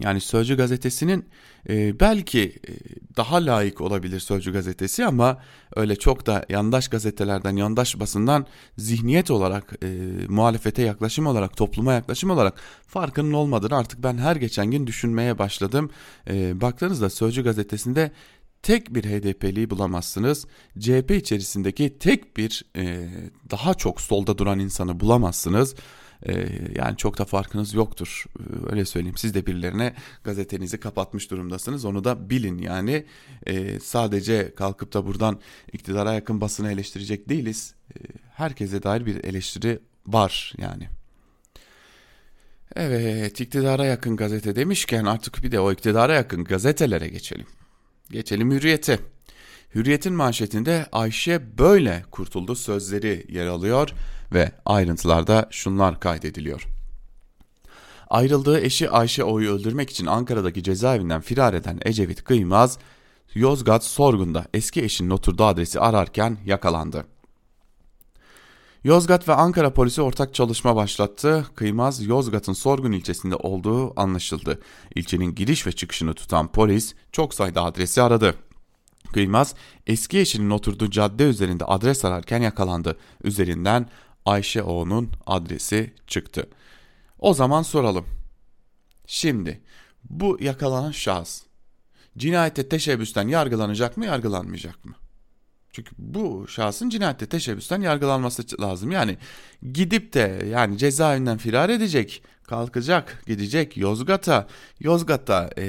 Yani 0.00 0.20
Sözcü 0.20 0.56
gazetesinin 0.56 1.24
e, 1.68 2.00
belki 2.00 2.40
e, 2.42 2.72
daha 3.16 3.46
layık 3.46 3.80
olabilir 3.80 4.20
Sözcü 4.20 4.52
gazetesi 4.52 5.04
ama 5.06 5.38
öyle 5.76 5.96
çok 5.96 6.26
da 6.26 6.44
yandaş 6.48 6.88
gazetelerden, 6.88 7.56
yandaş 7.56 8.00
basından 8.00 8.46
zihniyet 8.78 9.30
olarak, 9.30 9.72
e, 9.82 9.88
muhalefete 10.28 10.82
yaklaşım 10.82 11.26
olarak, 11.26 11.56
topluma 11.56 11.92
yaklaşım 11.92 12.30
olarak 12.30 12.54
farkının 12.86 13.32
olmadığını 13.32 13.76
artık 13.76 14.02
ben 14.02 14.18
her 14.18 14.36
geçen 14.36 14.70
gün 14.70 14.86
düşünmeye 14.86 15.38
başladım. 15.38 15.90
E, 16.30 16.60
baktığınızda 16.60 17.10
Sözcü 17.10 17.44
gazetesinde 17.44 18.12
tek 18.62 18.94
bir 18.94 19.04
HDP'liyi 19.04 19.70
bulamazsınız. 19.70 20.46
CHP 20.78 21.10
içerisindeki 21.10 21.98
tek 21.98 22.36
bir 22.36 22.64
e, 22.76 23.08
daha 23.50 23.74
çok 23.74 24.00
solda 24.00 24.38
duran 24.38 24.58
insanı 24.58 25.00
bulamazsınız. 25.00 25.74
E, 26.26 26.48
yani 26.74 26.96
çok 26.96 27.18
da 27.18 27.24
farkınız 27.24 27.74
yoktur. 27.74 28.24
E, 28.38 28.42
öyle 28.70 28.84
söyleyeyim. 28.84 29.16
Siz 29.16 29.34
de 29.34 29.46
birilerine 29.46 29.94
gazetenizi 30.24 30.80
kapatmış 30.80 31.30
durumdasınız. 31.30 31.84
Onu 31.84 32.04
da 32.04 32.30
bilin 32.30 32.58
yani. 32.58 33.04
E, 33.46 33.80
sadece 33.80 34.54
kalkıp 34.54 34.92
da 34.92 35.06
buradan 35.06 35.40
iktidara 35.72 36.12
yakın 36.12 36.40
basını 36.40 36.72
eleştirecek 36.72 37.28
değiliz. 37.28 37.74
Herkese 38.34 38.82
dair 38.82 39.06
bir 39.06 39.24
eleştiri 39.24 39.78
var 40.06 40.52
yani. 40.58 40.88
Evet 42.76 43.40
iktidara 43.40 43.84
yakın 43.84 44.16
gazete 44.16 44.56
demişken 44.56 45.04
artık 45.04 45.42
bir 45.42 45.52
de 45.52 45.60
o 45.60 45.72
iktidara 45.72 46.14
yakın 46.14 46.44
gazetelere 46.44 47.08
geçelim. 47.08 47.46
Geçelim 48.10 48.50
Hürriyet'e. 48.50 48.98
Hürriyet'in 49.74 50.14
manşetinde 50.14 50.86
Ayşe 50.92 51.58
böyle 51.58 52.04
kurtuldu 52.10 52.54
sözleri 52.54 53.26
yer 53.28 53.46
alıyor 53.46 53.90
ve 54.32 54.52
ayrıntılarda 54.66 55.48
şunlar 55.50 56.00
kaydediliyor. 56.00 56.66
Ayrıldığı 58.10 58.60
eşi 58.60 58.90
Ayşe 58.90 59.24
O'yu 59.24 59.50
öldürmek 59.50 59.90
için 59.90 60.06
Ankara'daki 60.06 60.62
cezaevinden 60.62 61.20
firar 61.20 61.54
eden 61.54 61.80
Ecevit 61.84 62.24
Kıymaz, 62.24 62.78
Yozgat 63.34 63.84
Sorgun'da 63.84 64.46
eski 64.54 64.82
eşinin 64.82 65.10
oturduğu 65.10 65.44
adresi 65.44 65.80
ararken 65.80 66.38
yakalandı. 66.46 67.06
Yozgat 68.84 69.28
ve 69.28 69.34
Ankara 69.34 69.72
polisi 69.72 70.02
ortak 70.02 70.34
çalışma 70.34 70.76
başlattı. 70.76 71.46
Kıymaz 71.54 72.02
Yozgat'ın 72.02 72.52
Sorgun 72.52 72.92
ilçesinde 72.92 73.36
olduğu 73.36 74.00
anlaşıldı. 74.00 74.60
İlçenin 74.94 75.34
giriş 75.34 75.66
ve 75.66 75.72
çıkışını 75.72 76.14
tutan 76.14 76.52
polis 76.52 76.94
çok 77.12 77.34
sayıda 77.34 77.64
adresi 77.64 78.02
aradı. 78.02 78.34
Kıymaz 79.12 79.54
eski 79.86 80.18
eşinin 80.18 80.50
oturduğu 80.50 80.90
cadde 80.90 81.24
üzerinde 81.24 81.64
adres 81.64 82.04
ararken 82.04 82.42
yakalandı. 82.42 82.96
Üzerinden 83.24 83.88
Ayşe 84.26 84.62
O'nun 84.62 85.10
adresi 85.26 85.92
çıktı. 86.06 86.48
O 87.18 87.34
zaman 87.34 87.62
soralım. 87.62 88.06
Şimdi 89.06 89.60
bu 90.10 90.38
yakalanan 90.40 90.90
şahıs 90.90 91.42
cinayette 92.18 92.68
teşebbüsten 92.68 93.28
yargılanacak 93.28 93.96
mı 93.96 94.06
yargılanmayacak 94.06 94.84
mı? 94.84 94.94
Çünkü 95.72 95.94
bu 95.98 96.46
şahsın 96.48 96.90
cinayette 96.90 97.26
teşebbüsten 97.26 97.80
yargılanması 97.80 98.62
lazım. 98.62 98.90
Yani 98.90 99.18
gidip 99.72 100.14
de 100.14 100.46
yani 100.50 100.78
cezaevinden 100.78 101.38
firar 101.38 101.68
edecek, 101.68 102.22
kalkacak, 102.42 103.22
gidecek 103.26 103.76
Yozgat'a. 103.76 104.46
Yozgat'ta 104.80 105.50
e, 105.58 105.64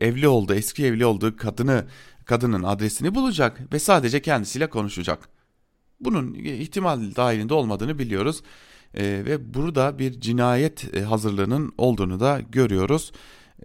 evli 0.00 0.28
olduğu, 0.28 0.54
eski 0.54 0.86
evli 0.86 1.06
olduğu 1.06 1.36
kadını, 1.36 1.86
kadının 2.28 2.62
adresini 2.62 3.14
bulacak 3.14 3.72
ve 3.72 3.78
sadece 3.78 4.22
kendisiyle 4.22 4.70
konuşacak. 4.70 5.28
Bunun 6.00 6.34
ihtimal 6.34 7.00
dahilinde 7.16 7.54
olmadığını 7.54 7.98
biliyoruz. 7.98 8.42
E, 8.94 9.04
ve 9.04 9.54
burada 9.54 9.98
bir 9.98 10.20
cinayet 10.20 10.94
e, 10.94 11.02
hazırlığının 11.02 11.72
olduğunu 11.78 12.20
da 12.20 12.40
görüyoruz. 12.40 13.12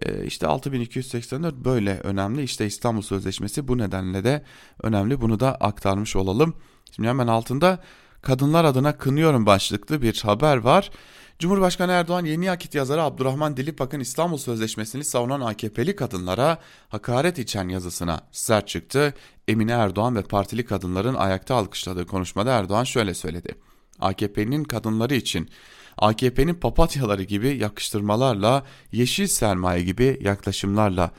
E, 0.02 0.26
işte 0.26 0.46
6284 0.46 1.54
böyle 1.54 1.98
önemli. 1.98 2.42
İşte 2.42 2.66
İstanbul 2.66 3.02
Sözleşmesi 3.02 3.68
bu 3.68 3.78
nedenle 3.78 4.24
de 4.24 4.44
önemli. 4.82 5.20
Bunu 5.20 5.40
da 5.40 5.54
aktarmış 5.54 6.16
olalım. 6.16 6.54
Şimdi 6.90 7.08
hemen 7.08 7.26
altında 7.26 7.82
kadınlar 8.22 8.64
adına 8.64 8.98
kınıyorum 8.98 9.46
başlıklı 9.46 10.02
bir 10.02 10.20
haber 10.22 10.56
var. 10.56 10.90
Cumhurbaşkanı 11.38 11.92
Erdoğan 11.92 12.24
yeni 12.24 12.50
akit 12.50 12.74
yazarı 12.74 13.02
Abdurrahman 13.02 13.56
Dilipak'ın 13.56 14.00
İstanbul 14.00 14.36
Sözleşmesi'ni 14.36 15.04
savunan 15.04 15.40
AKP'li 15.40 15.96
kadınlara 15.96 16.58
hakaret 16.88 17.38
içen 17.38 17.68
yazısına 17.68 18.20
sert 18.32 18.68
çıktı. 18.68 19.14
Emine 19.48 19.72
Erdoğan 19.72 20.16
ve 20.16 20.22
partili 20.22 20.64
kadınların 20.64 21.14
ayakta 21.14 21.54
alkışladığı 21.54 22.06
konuşmada 22.06 22.52
Erdoğan 22.52 22.84
şöyle 22.84 23.14
söyledi. 23.14 23.54
AKP'nin 24.00 24.64
kadınları 24.64 25.14
için 25.14 25.48
AKP'nin 25.98 26.54
papatyaları 26.54 27.22
gibi 27.22 27.56
yakıştırmalarla, 27.56 28.62
yeşil 28.92 29.26
sermaye 29.26 29.82
gibi 29.82 30.18
yaklaşımlarla 30.20 31.10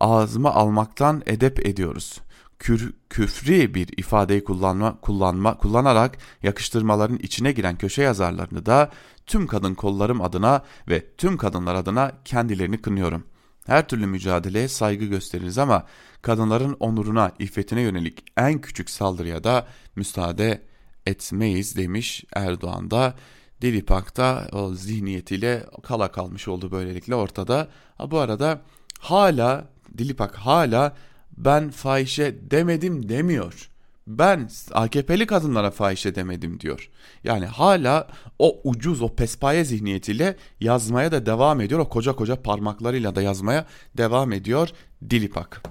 ağzıma 0.00 0.54
almaktan 0.54 1.22
edep 1.26 1.66
ediyoruz. 1.66 2.20
Kür, 2.62 2.94
küfri 3.10 3.74
bir 3.74 3.88
ifadeyi 3.96 4.44
kullanma, 4.44 5.00
kullanma, 5.00 5.58
kullanarak 5.58 6.18
yakıştırmaların 6.42 7.18
içine 7.18 7.52
giren 7.52 7.78
köşe 7.78 8.02
yazarlarını 8.02 8.66
da 8.66 8.90
tüm 9.26 9.46
kadın 9.46 9.74
kollarım 9.74 10.20
adına 10.20 10.62
ve 10.88 11.06
tüm 11.18 11.36
kadınlar 11.36 11.74
adına 11.74 12.12
kendilerini 12.24 12.78
kınıyorum. 12.82 13.24
Her 13.66 13.88
türlü 13.88 14.06
mücadeleye 14.06 14.68
saygı 14.68 15.04
gösteririz 15.04 15.58
ama 15.58 15.86
kadınların 16.22 16.76
onuruna, 16.80 17.32
iffetine 17.38 17.80
yönelik 17.80 18.24
en 18.36 18.60
küçük 18.60 18.90
saldırıya 18.90 19.44
da 19.44 19.66
müsaade 19.96 20.62
etmeyiz 21.06 21.76
demiş 21.76 22.24
Erdoğan 22.34 22.90
da 22.90 23.14
Dilipak'ta 23.62 24.48
o 24.52 24.74
zihniyetiyle 24.74 25.66
kala 25.82 26.12
kalmış 26.12 26.48
oldu 26.48 26.70
böylelikle 26.70 27.14
ortada. 27.14 27.68
Ha, 27.98 28.10
bu 28.10 28.18
arada 28.18 28.60
hala 29.00 29.72
Dilipak 29.98 30.36
hala 30.36 30.96
ben 31.36 31.70
fahişe 31.70 32.50
demedim 32.50 33.08
demiyor. 33.08 33.68
Ben 34.06 34.50
AKP'li 34.72 35.26
kadınlara 35.26 35.70
fahişe 35.70 36.14
demedim 36.14 36.60
diyor. 36.60 36.90
Yani 37.24 37.46
hala 37.46 38.08
o 38.38 38.60
ucuz 38.64 39.02
o 39.02 39.08
pespaye 39.08 39.64
zihniyetiyle 39.64 40.36
yazmaya 40.60 41.12
da 41.12 41.26
devam 41.26 41.60
ediyor. 41.60 41.80
O 41.80 41.88
koca 41.88 42.12
koca 42.12 42.42
parmaklarıyla 42.42 43.14
da 43.14 43.22
yazmaya 43.22 43.66
devam 43.96 44.32
ediyor 44.32 44.68
Dilipak. 45.10 45.62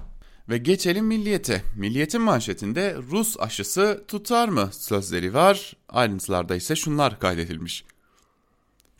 Ve 0.48 0.58
geçelim 0.58 1.06
milliyete. 1.06 1.62
Milliyetin 1.76 2.20
manşetinde 2.20 2.96
Rus 3.10 3.36
aşısı 3.40 4.04
tutar 4.08 4.48
mı 4.48 4.68
sözleri 4.72 5.34
var. 5.34 5.76
Ayrıntılarda 5.88 6.56
ise 6.56 6.76
şunlar 6.76 7.18
kaydedilmiş. 7.18 7.84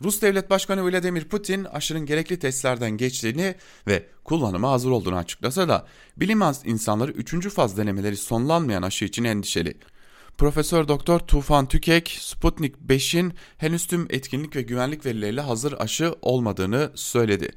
Rus 0.03 0.21
Devlet 0.21 0.49
Başkanı 0.49 0.91
Vladimir 0.91 1.23
Putin 1.23 1.63
aşının 1.63 2.05
gerekli 2.05 2.39
testlerden 2.39 2.91
geçtiğini 2.91 3.55
ve 3.87 4.05
kullanıma 4.23 4.71
hazır 4.71 4.91
olduğunu 4.91 5.15
açıklasa 5.15 5.69
da 5.69 5.87
bilim 6.17 6.41
insanları 6.65 7.11
3. 7.11 7.49
faz 7.49 7.77
denemeleri 7.77 8.17
sonlanmayan 8.17 8.81
aşı 8.81 9.05
için 9.05 9.23
endişeli. 9.23 9.77
Profesör 10.37 10.87
Doktor 10.87 11.19
Tufan 11.19 11.67
Tükek, 11.67 12.17
Sputnik 12.21 12.75
5'in 12.87 13.33
henüz 13.57 13.87
tüm 13.87 14.07
etkinlik 14.09 14.55
ve 14.55 14.61
güvenlik 14.61 15.05
verileriyle 15.05 15.41
hazır 15.41 15.73
aşı 15.79 16.15
olmadığını 16.21 16.91
söyledi. 16.95 17.49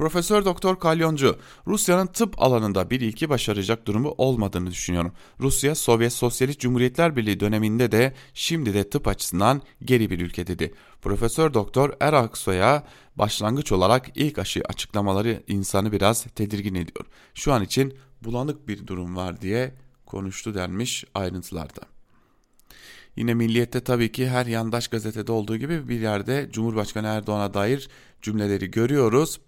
Profesör 0.00 0.44
Doktor 0.44 0.78
Kalyoncu, 0.78 1.36
Rusya'nın 1.66 2.06
tıp 2.06 2.42
alanında 2.42 2.90
bir 2.90 3.00
ilki 3.00 3.28
başaracak 3.28 3.86
durumu 3.86 4.14
olmadığını 4.18 4.70
düşünüyorum. 4.70 5.12
Rusya, 5.40 5.74
Sovyet 5.74 6.12
Sosyalist 6.12 6.60
Cumhuriyetler 6.60 7.16
Birliği 7.16 7.40
döneminde 7.40 7.92
de 7.92 8.14
şimdi 8.34 8.74
de 8.74 8.90
tıp 8.90 9.08
açısından 9.08 9.62
geri 9.84 10.10
bir 10.10 10.20
ülke 10.20 10.46
dedi. 10.46 10.74
Profesör 11.02 11.54
Doktor 11.54 11.92
Eraksoy'a 12.00 12.84
başlangıç 13.16 13.72
olarak 13.72 14.08
ilk 14.14 14.38
aşı 14.38 14.62
açıklamaları 14.68 15.42
insanı 15.46 15.92
biraz 15.92 16.24
tedirgin 16.24 16.74
ediyor. 16.74 17.06
Şu 17.34 17.52
an 17.52 17.62
için 17.62 17.94
bulanık 18.22 18.68
bir 18.68 18.86
durum 18.86 19.16
var 19.16 19.40
diye 19.40 19.74
konuştu 20.06 20.54
denmiş 20.54 21.04
ayrıntılarda. 21.14 21.82
Yine 23.16 23.34
Milliyet'te 23.34 23.80
tabii 23.80 24.12
ki 24.12 24.28
her 24.28 24.46
yandaş 24.46 24.88
gazetede 24.88 25.32
olduğu 25.32 25.56
gibi 25.56 25.88
bir 25.88 26.00
yerde 26.00 26.48
Cumhurbaşkanı 26.52 27.06
Erdoğan'a 27.06 27.54
dair 27.54 27.88
cümleleri 28.22 28.70
görüyoruz. 28.70 29.40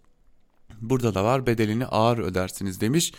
Burada 0.83 1.15
da 1.15 1.25
var 1.25 1.47
bedelini 1.47 1.87
ağır 1.87 2.19
ödersiniz 2.19 2.81
demiş. 2.81 3.13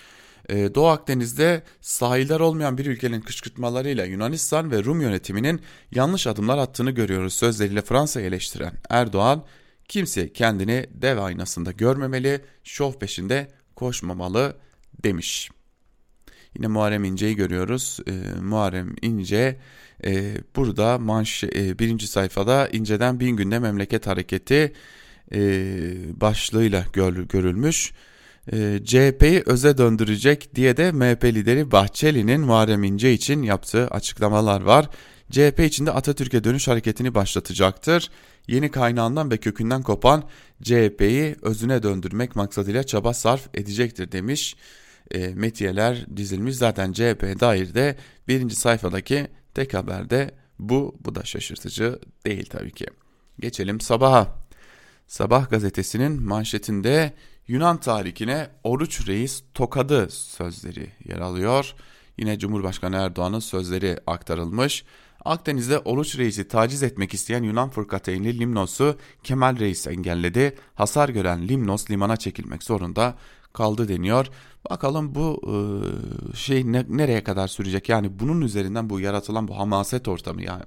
Ee, 0.50 0.76
Doğu 0.76 0.88
Akdeniz'de 0.88 1.64
sahiller 1.82 2.40
olmayan 2.40 2.78
bir 2.78 2.86
ülkenin 2.86 3.22
kışkırtmalarıyla 3.22 4.06
Yunanistan 4.06 4.72
ve 4.72 4.84
Rum 4.84 5.02
yönetiminin 5.02 5.62
yanlış 5.92 6.28
adımlar 6.28 6.58
attığını 6.58 6.92
görüyoruz 6.92 7.34
sözleriyle 7.34 7.82
Fransa'yı 7.82 8.26
eleştiren 8.26 8.74
Erdoğan, 8.90 9.46
kimse 9.88 10.34
kendini 10.34 10.86
dev 10.94 11.18
aynasında 11.18 11.72
görmemeli, 11.72 12.42
şov 12.64 12.94
peşinde 12.94 13.48
koşmamalı 13.76 14.58
demiş. 15.04 15.50
Yine 16.56 16.68
Muharrem 16.68 17.04
İnce'yi 17.04 17.36
görüyoruz. 17.36 18.00
Ee, 18.08 18.12
Muharrem 18.42 18.96
İnce 19.02 19.60
e, 20.06 20.38
burada 20.56 20.98
manş 20.98 21.44
e, 21.44 21.80
birinci 21.80 22.08
sayfada 22.08 22.68
İnce'den 22.68 23.20
bin 23.20 23.30
günde 23.30 23.60
memleket 23.60 24.08
hareketi 24.08 24.56
e, 24.56 24.74
başlığıyla 26.22 26.86
gör, 26.94 27.14
görülmüş. 27.14 27.94
E, 28.52 28.80
CHP'yi 28.86 29.44
öze 29.46 29.78
döndürecek 29.78 30.56
diye 30.56 30.78
de 30.78 30.92
MHP 30.92 31.24
lideri 31.26 31.72
Bahçeli'nin 31.72 32.42
Muharrem 32.42 32.84
İnce 32.84 33.14
için 33.14 33.44
yaptığı 33.44 33.88
açıklamalar 33.88 34.62
var. 34.62 34.90
CHP 35.32 35.60
içinde 35.60 35.92
Atatürk'e 35.92 36.44
dönüş 36.44 36.68
hareketini 36.68 37.16
başlatacaktır. 37.16 38.10
Yeni 38.48 38.72
kaynağından 38.72 39.32
ve 39.32 39.38
kökünden 39.38 39.82
kopan 39.82 40.24
CHP'yi 40.64 41.36
özüne 41.42 41.84
döndürmek 41.84 42.36
maksadıyla 42.36 42.84
çaba 42.84 43.14
sarf 43.14 43.50
edecektir 43.54 44.12
demiş. 44.12 44.56
E, 45.12 45.28
metiyeler 45.28 46.18
dizilmiş 46.18 46.56
zaten 46.56 46.94
CHP'ye 46.94 47.40
dair 47.40 47.74
de 47.74 47.96
birinci 48.28 48.56
sayfadaki 48.56 49.28
tek 49.54 49.74
haberde 49.74 50.32
bu. 50.60 50.96
Bu 51.00 51.16
da 51.16 51.24
şaşırtıcı 51.24 52.00
değil 52.26 52.46
tabii 52.50 52.72
ki. 52.72 52.86
Geçelim 53.40 53.82
sabaha. 53.82 54.43
Sabah 55.08 55.50
gazetesinin 55.50 56.24
manşetinde 56.24 57.14
Yunan 57.48 57.80
tarihine 57.80 58.50
Oruç 58.64 59.08
Reis 59.08 59.44
tokadı 59.54 60.10
sözleri 60.10 60.90
yer 61.06 61.20
alıyor. 61.20 61.74
Yine 62.18 62.40
Cumhurbaşkanı 62.40 62.96
Erdoğan'ın 62.96 63.40
sözleri 63.40 64.00
aktarılmış. 64.08 64.86
Akdeniz'de 65.26 65.80
Oruç 65.80 66.18
Reis'i 66.18 66.48
taciz 66.48 66.84
etmek 66.84 67.14
isteyen 67.14 67.44
Yunan 67.44 67.70
fırkateynli 67.70 68.40
Limnos'u 68.40 68.98
Kemal 69.24 69.60
Reis 69.60 69.88
engelledi. 69.88 70.56
Hasar 70.76 71.10
gören 71.10 71.48
Limnos 71.48 71.92
limana 71.92 72.18
çekilmek 72.18 72.64
zorunda 72.64 73.16
kaldı 73.54 73.88
deniyor. 73.88 74.28
Bakalım 74.70 75.16
bu 75.16 75.42
şey 76.36 76.72
ne, 76.72 76.86
nereye 76.90 77.24
kadar 77.24 77.48
sürecek? 77.48 77.90
Yani 77.90 78.20
bunun 78.20 78.42
üzerinden 78.42 78.90
bu 78.90 79.00
yaratılan 79.00 79.48
bu 79.48 79.58
hamaset 79.58 80.08
ortamı 80.08 80.44
yani 80.44 80.64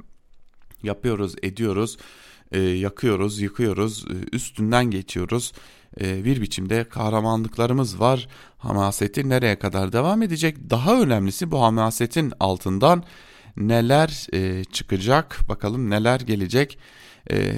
yapıyoruz, 0.83 1.35
ediyoruz 1.42 1.96
e, 2.53 2.61
yakıyoruz, 2.61 3.41
yıkıyoruz, 3.41 4.05
e, 4.05 4.37
üstünden 4.37 4.85
geçiyoruz. 4.85 5.53
E, 6.01 6.25
bir 6.25 6.43
biçimde 6.43 6.85
kahramanlıklarımız 6.85 8.01
var. 8.01 8.29
Hamaseti 8.59 9.29
nereye 9.29 9.59
kadar 9.59 9.93
devam 9.93 10.23
edecek? 10.23 10.57
Daha 10.71 11.01
önemlisi 11.01 11.51
bu 11.51 11.63
hamasetin 11.63 12.33
altından 12.41 13.03
neler 13.57 14.27
e, 14.33 14.65
çıkacak? 14.65 15.41
Bakalım 15.49 15.91
neler 15.91 16.21
gelecek? 16.21 16.79
E, 17.31 17.53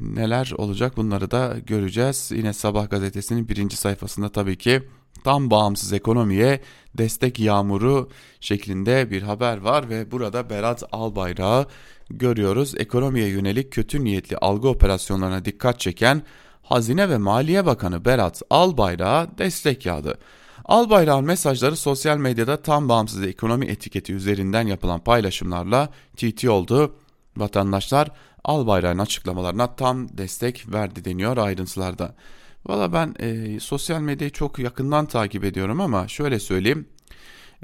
neler 0.00 0.52
olacak 0.56 0.96
bunları 0.96 1.30
da 1.30 1.56
göreceğiz. 1.66 2.30
Yine 2.34 2.52
Sabah 2.52 2.90
gazetesinin 2.90 3.48
birinci 3.48 3.76
sayfasında 3.76 4.28
tabii 4.28 4.58
ki 4.58 4.82
tam 5.24 5.50
bağımsız 5.50 5.92
ekonomiye 5.92 6.60
destek 6.94 7.40
yağmuru 7.40 8.10
şeklinde 8.40 9.10
bir 9.10 9.22
haber 9.22 9.56
var 9.56 9.88
ve 9.88 10.10
burada 10.10 10.50
Berat 10.50 10.82
Albayrak'ı 10.92 11.70
görüyoruz. 12.10 12.74
Ekonomiye 12.78 13.28
yönelik 13.28 13.72
kötü 13.72 14.04
niyetli 14.04 14.36
algı 14.36 14.68
operasyonlarına 14.68 15.44
dikkat 15.44 15.80
çeken 15.80 16.22
Hazine 16.62 17.08
ve 17.08 17.18
Maliye 17.18 17.66
Bakanı 17.66 18.04
Berat 18.04 18.42
Albayrak'a 18.50 19.38
destek 19.38 19.86
yağdı. 19.86 20.18
Albayrak'ın 20.64 21.24
mesajları 21.24 21.76
sosyal 21.76 22.18
medyada 22.18 22.62
tam 22.62 22.88
bağımsız 22.88 23.22
ekonomi 23.22 23.66
etiketi 23.66 24.14
üzerinden 24.14 24.66
yapılan 24.66 25.00
paylaşımlarla 25.00 25.88
TT 26.16 26.44
oldu. 26.44 26.94
Vatandaşlar 27.36 28.10
Albayrak'ın 28.44 28.98
açıklamalarına 28.98 29.76
tam 29.76 30.18
destek 30.18 30.72
verdi 30.72 31.04
deniyor 31.04 31.36
ayrıntılarda. 31.36 32.14
Valla 32.66 32.92
ben 32.92 33.14
e, 33.18 33.60
sosyal 33.60 34.00
medyayı 34.00 34.32
çok 34.32 34.58
yakından 34.58 35.06
takip 35.06 35.44
ediyorum 35.44 35.80
ama 35.80 36.08
şöyle 36.08 36.40
söyleyeyim. 36.40 36.88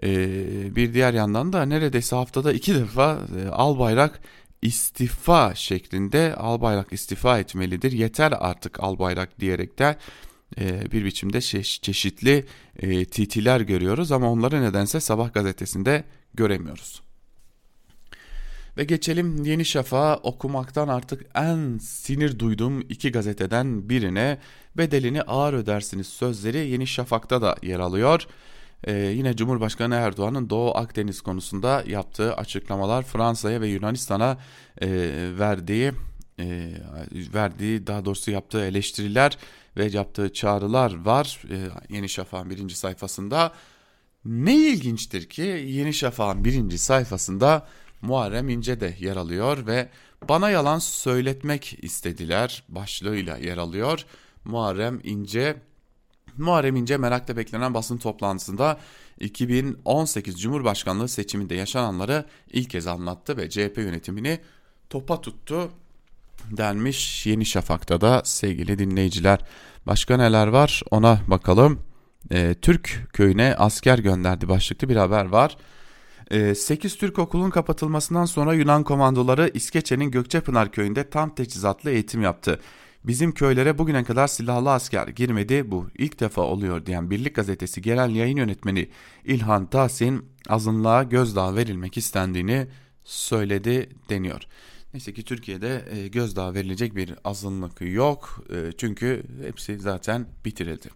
E, 0.03 0.77
bir 0.77 0.95
diğer 0.95 1.15
yandan 1.15 1.53
da 1.53 1.65
neredeyse 1.65 2.17
haftada 2.17 2.53
iki 2.53 2.75
defa 2.75 3.19
e, 3.45 3.49
Albayrak 3.49 4.21
istifa 4.63 5.55
şeklinde 5.55 6.35
Albayrak 6.37 6.93
istifa 6.93 7.39
etmelidir. 7.39 7.93
Yeter 7.93 8.35
artık 8.39 8.83
Albayrak 8.83 9.41
diyerek 9.41 9.79
de 9.79 9.97
e, 10.61 10.93
bir 10.93 11.05
biçimde 11.05 11.41
çeşitli 11.41 12.47
e, 12.77 13.05
titiler 13.05 13.61
görüyoruz 13.61 14.13
ama 14.13 14.31
onları 14.31 14.63
nedense 14.63 15.01
Sabah 15.01 15.35
gazetesinde 15.35 16.05
göremiyoruz. 16.35 17.03
Ve 18.77 18.85
geçelim 18.85 19.45
Yeni 19.45 19.65
Şafak'a 19.65 20.17
okumaktan 20.17 20.89
artık 20.89 21.27
en 21.35 21.79
sinir 21.79 22.39
duyduğum 22.39 22.81
iki 22.81 23.13
gazeteden 23.13 23.89
birine 23.89 24.39
bedelini 24.77 25.23
ağır 25.23 25.53
ödersiniz 25.55 26.07
sözleri 26.07 26.69
Yeni 26.69 26.87
Şafak'ta 26.87 27.43
da 27.43 27.57
yer 27.63 27.81
alıyor. 27.81 28.27
Ee, 28.85 28.93
yine 28.93 29.37
Cumhurbaşkanı 29.37 29.95
Erdoğan'ın 29.95 30.51
Doğu 30.51 30.77
Akdeniz 30.77 31.21
konusunda 31.21 31.85
yaptığı 31.87 32.37
açıklamalar 32.37 33.03
Fransa'ya 33.03 33.61
ve 33.61 33.69
Yunanistan'a 33.69 34.39
e, 34.81 34.89
verdiği 35.39 35.93
e, 36.39 36.73
verdiği 37.35 37.87
daha 37.87 38.05
doğrusu 38.05 38.31
yaptığı 38.31 38.65
eleştiriler 38.65 39.39
ve 39.77 39.87
yaptığı 39.87 40.33
çağrılar 40.33 41.05
var 41.05 41.43
e, 41.51 41.57
Yeni 41.95 42.09
Şafak'ın 42.09 42.51
birinci 42.51 42.77
sayfasında. 42.77 43.53
Ne 44.25 44.55
ilginçtir 44.55 45.29
ki 45.29 45.43
Yeni 45.67 45.95
Şafak'ın 45.95 46.45
birinci 46.45 46.79
sayfasında 46.79 47.67
Muharrem 48.03 48.49
İnce 48.49 48.81
de 48.81 48.97
yer 48.99 49.17
alıyor 49.17 49.67
ve 49.67 49.89
bana 50.29 50.51
yalan 50.51 50.79
söyletmek 50.79 51.85
istediler 51.85 52.65
başlığıyla 52.69 53.37
yer 53.37 53.57
alıyor. 53.57 54.05
Muharrem 54.45 55.01
İnce 55.05 55.57
Muharrem 56.39 56.77
İnce 56.77 56.97
merakla 56.97 57.37
beklenen 57.37 57.75
basın 57.75 57.99
toplantısında 57.99 58.79
2018 59.21 60.41
Cumhurbaşkanlığı 60.41 61.09
seçiminde 61.09 61.55
yaşananları 61.55 62.25
ilk 62.53 62.71
kez 62.71 62.87
anlattı 62.87 63.37
ve 63.37 63.51
CHP 63.51 63.79
yönetimini 63.79 64.41
topa 64.91 65.21
tuttu 65.21 65.71
denmiş 66.51 67.27
Yeni 67.27 67.47
Şafak'ta 67.47 68.01
da 68.01 68.23
sevgili 68.25 68.79
dinleyiciler. 68.79 69.39
Başka 69.87 70.17
neler 70.17 70.47
var 70.47 70.83
ona 70.91 71.21
bakalım. 71.27 71.81
E, 72.31 72.55
Türk 72.55 73.09
köyüne 73.13 73.55
asker 73.59 73.99
gönderdi 73.99 74.49
başlıklı 74.49 74.89
bir 74.89 74.97
haber 74.97 75.25
var. 75.25 75.57
8 76.55 76.95
ee, 76.95 76.99
Türk 76.99 77.19
okulun 77.19 77.51
kapatılmasından 77.51 78.25
sonra 78.25 78.55
Yunan 78.55 78.85
komandoları 78.85 79.51
İskeçe'nin 79.55 80.11
Gökçepınar 80.11 80.73
köyünde 80.73 81.11
tam 81.11 81.35
teçhizatlı 81.35 81.91
eğitim 81.91 82.23
yaptı. 82.23 82.61
Bizim 83.05 83.33
köylere 83.33 83.79
bugüne 83.79 84.05
kadar 84.05 84.27
silahlı 84.27 84.71
asker 84.71 85.09
girmedi 85.09 85.71
bu 85.71 85.89
ilk 85.99 86.21
defa 86.21 86.43
oluyor 86.43 86.87
diyen 86.87 87.11
Birlik 87.11 87.35
Gazetesi 87.35 87.83
Genel 87.83 88.15
Yayın 88.15 88.37
Yönetmeni 88.37 88.89
İlhan 89.25 89.67
Tahsin 89.67 90.27
azınlığa 90.49 91.03
gözdağı 91.03 91.57
verilmek 91.57 91.97
istendiğini 91.97 92.67
söyledi 93.05 93.89
deniyor. 94.09 94.43
Neyse 94.95 95.15
ki 95.15 95.23
Türkiye'de 95.25 95.85
e, 95.91 96.09
gözdağı 96.09 96.55
verilecek 96.55 96.97
bir 96.97 97.15
azınlık 97.25 97.81
yok 97.81 98.45
e, 98.51 98.73
çünkü 98.79 99.23
hepsi 99.43 99.79
zaten 99.79 100.27
bitirildi. 100.45 100.89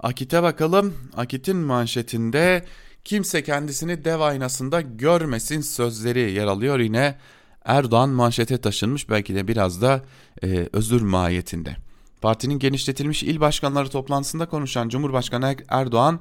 Akit'e 0.00 0.42
bakalım. 0.42 0.94
Akit'in 1.16 1.56
manşetinde 1.56 2.64
kimse 3.04 3.42
kendisini 3.42 4.04
dev 4.04 4.20
aynasında 4.20 4.80
görmesin 4.80 5.60
sözleri 5.60 6.32
yer 6.32 6.46
alıyor 6.46 6.78
yine 6.78 7.18
Erdoğan 7.66 8.08
manşete 8.08 8.58
taşınmış 8.58 9.10
belki 9.10 9.34
de 9.34 9.48
biraz 9.48 9.82
da 9.82 10.04
e, 10.42 10.68
özür 10.72 11.02
mahiyetinde. 11.02 11.76
Partinin 12.20 12.58
genişletilmiş 12.58 13.22
il 13.22 13.40
başkanları 13.40 13.88
toplantısında 13.88 14.48
konuşan 14.48 14.88
Cumhurbaşkanı 14.88 15.56
Erdoğan, 15.68 16.20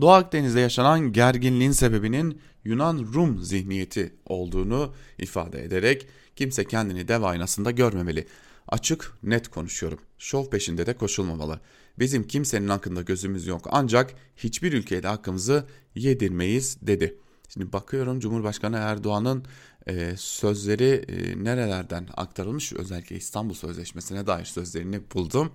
Doğu 0.00 0.10
Akdeniz'de 0.10 0.60
yaşanan 0.60 1.12
gerginliğin 1.12 1.72
sebebinin 1.72 2.40
Yunan-Rum 2.64 3.42
zihniyeti 3.42 4.14
olduğunu 4.26 4.94
ifade 5.18 5.64
ederek 5.64 6.06
kimse 6.36 6.64
kendini 6.64 7.08
dev 7.08 7.22
aynasında 7.22 7.70
görmemeli. 7.70 8.26
Açık, 8.68 9.12
net 9.22 9.48
konuşuyorum. 9.48 9.98
Şov 10.18 10.50
peşinde 10.50 10.86
de 10.86 10.94
koşulmamalı. 10.94 11.60
Bizim 11.98 12.26
kimsenin 12.26 12.68
hakkında 12.68 13.02
gözümüz 13.02 13.46
yok 13.46 13.68
ancak 13.70 14.14
hiçbir 14.36 14.72
ülkeye 14.72 15.02
de 15.02 15.08
hakkımızı 15.08 15.66
yedirmeyiz 15.94 16.78
dedi. 16.82 17.16
Şimdi 17.48 17.72
bakıyorum 17.72 18.20
Cumhurbaşkanı 18.20 18.76
Erdoğan'ın 18.76 19.44
e, 19.86 20.14
sözleri 20.16 21.04
e, 21.08 21.44
nerelerden 21.44 22.08
aktarılmış 22.16 22.72
özellikle 22.72 23.16
İstanbul 23.16 23.54
Sözleşmesi'ne 23.54 24.26
dair 24.26 24.44
sözlerini 24.44 25.00
buldum. 25.14 25.52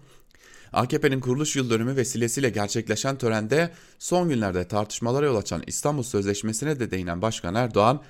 AKP'nin 0.74 1.20
kuruluş 1.20 1.56
yıl 1.56 1.70
dönümü 1.70 1.96
vesilesiyle 1.96 2.50
gerçekleşen 2.50 3.18
törende 3.18 3.72
son 4.00 4.30
günlerde 4.30 4.68
tartışmalara 4.68 5.26
yol 5.26 5.36
açan 5.36 5.64
İstanbul 5.68 6.04
Sözleşmesi'ne 6.04 6.80
de 6.80 6.92
değinen 6.92 7.22
Başkan 7.22 7.56
Erdoğan, 7.56 8.02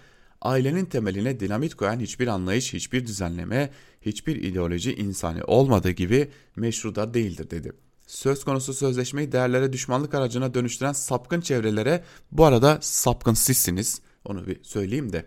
ailenin 0.41 0.85
temeline 0.85 1.39
dinamit 1.39 1.75
koyan 1.75 1.99
hiçbir 1.99 2.27
anlayış, 2.27 2.73
hiçbir 2.73 3.07
düzenleme, 3.07 3.69
hiçbir 4.01 4.35
ideoloji 4.35 4.93
insani 4.95 5.43
olmadığı 5.43 5.91
gibi 5.91 6.31
meşruda 6.55 7.13
değildir 7.13 7.49
dedi. 7.49 7.71
Söz 8.11 8.43
konusu 8.43 8.73
sözleşmeyi 8.73 9.31
değerlere 9.31 9.73
düşmanlık 9.73 10.13
aracına 10.13 10.53
dönüştüren 10.53 10.93
sapkın 10.93 11.41
çevrelere 11.41 12.03
bu 12.31 12.45
arada 12.45 12.77
sapkın 12.81 13.33
sizsiniz 13.33 14.01
onu 14.25 14.47
bir 14.47 14.63
söyleyeyim 14.63 15.13
de 15.13 15.25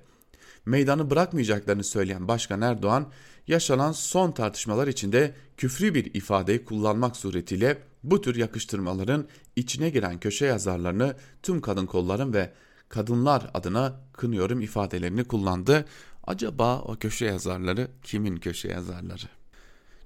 meydanı 0.67 1.11
bırakmayacaklarını 1.11 1.85
söyleyen 1.85 2.29
Başkan 2.29 2.61
Erdoğan 2.61 3.13
yaşanan 3.47 3.93
son 3.93 4.33
tartışmalar 4.33 4.89
içinde 4.89 5.35
küfrü 5.57 5.95
bir 5.95 6.15
ifadeyi 6.15 6.65
kullanmak 6.65 7.17
suretiyle 7.17 7.79
bu 8.03 8.21
tür 8.21 8.37
yakıştırmaların 8.37 9.29
içine 9.57 9.91
giren 9.91 10.21
köşe 10.21 10.47
yazarlarını 10.47 11.17
tüm 11.43 11.61
kadın 11.61 11.87
kolların 11.87 12.33
ve 12.33 12.53
kadınlar 12.89 13.51
adına 13.55 14.01
kınıyorum 14.13 14.61
ifadelerini 14.61 15.25
kullandı. 15.25 15.85
Acaba 16.27 16.81
o 16.81 16.97
köşe 16.97 17.27
yazarları 17.27 17.89
kimin 18.03 18.37
köşe 18.37 18.69
yazarları? 18.69 19.44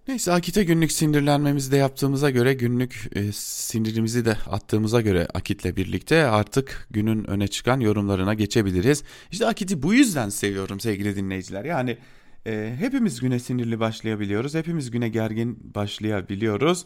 Neyse 0.09 0.33
Akit'e 0.33 0.64
günlük 0.64 0.92
sindirlenmemizi 0.92 1.73
de 1.73 1.77
yaptığımıza 1.77 2.31
göre 2.31 2.55
günlük 2.55 3.11
e, 3.14 3.33
sindirimizi 3.33 4.25
de 4.25 4.37
attığımıza 4.47 5.01
göre 5.01 5.29
Akit'le 5.35 5.77
birlikte 5.77 6.25
artık 6.25 6.87
günün 6.90 7.25
öne 7.25 7.49
çıkan 7.49 7.81
yorumlarına 7.81 8.35
geçebiliriz. 8.35 9.05
İşte 9.31 9.47
Akit'i 9.47 9.83
bu 9.83 9.94
yüzden 9.94 10.29
seviyorum 10.29 10.81
sevgili 10.81 11.16
dinleyiciler. 11.16 11.64
Yani 11.64 11.99
e, 12.47 12.75
hepimiz 12.79 13.21
güne 13.21 13.38
sinirli 13.38 13.81
başlayabiliyoruz. 13.81 14.55
Hepimiz 14.55 14.90
güne 14.90 15.09
gergin 15.09 15.75
başlayabiliyoruz. 15.75 16.85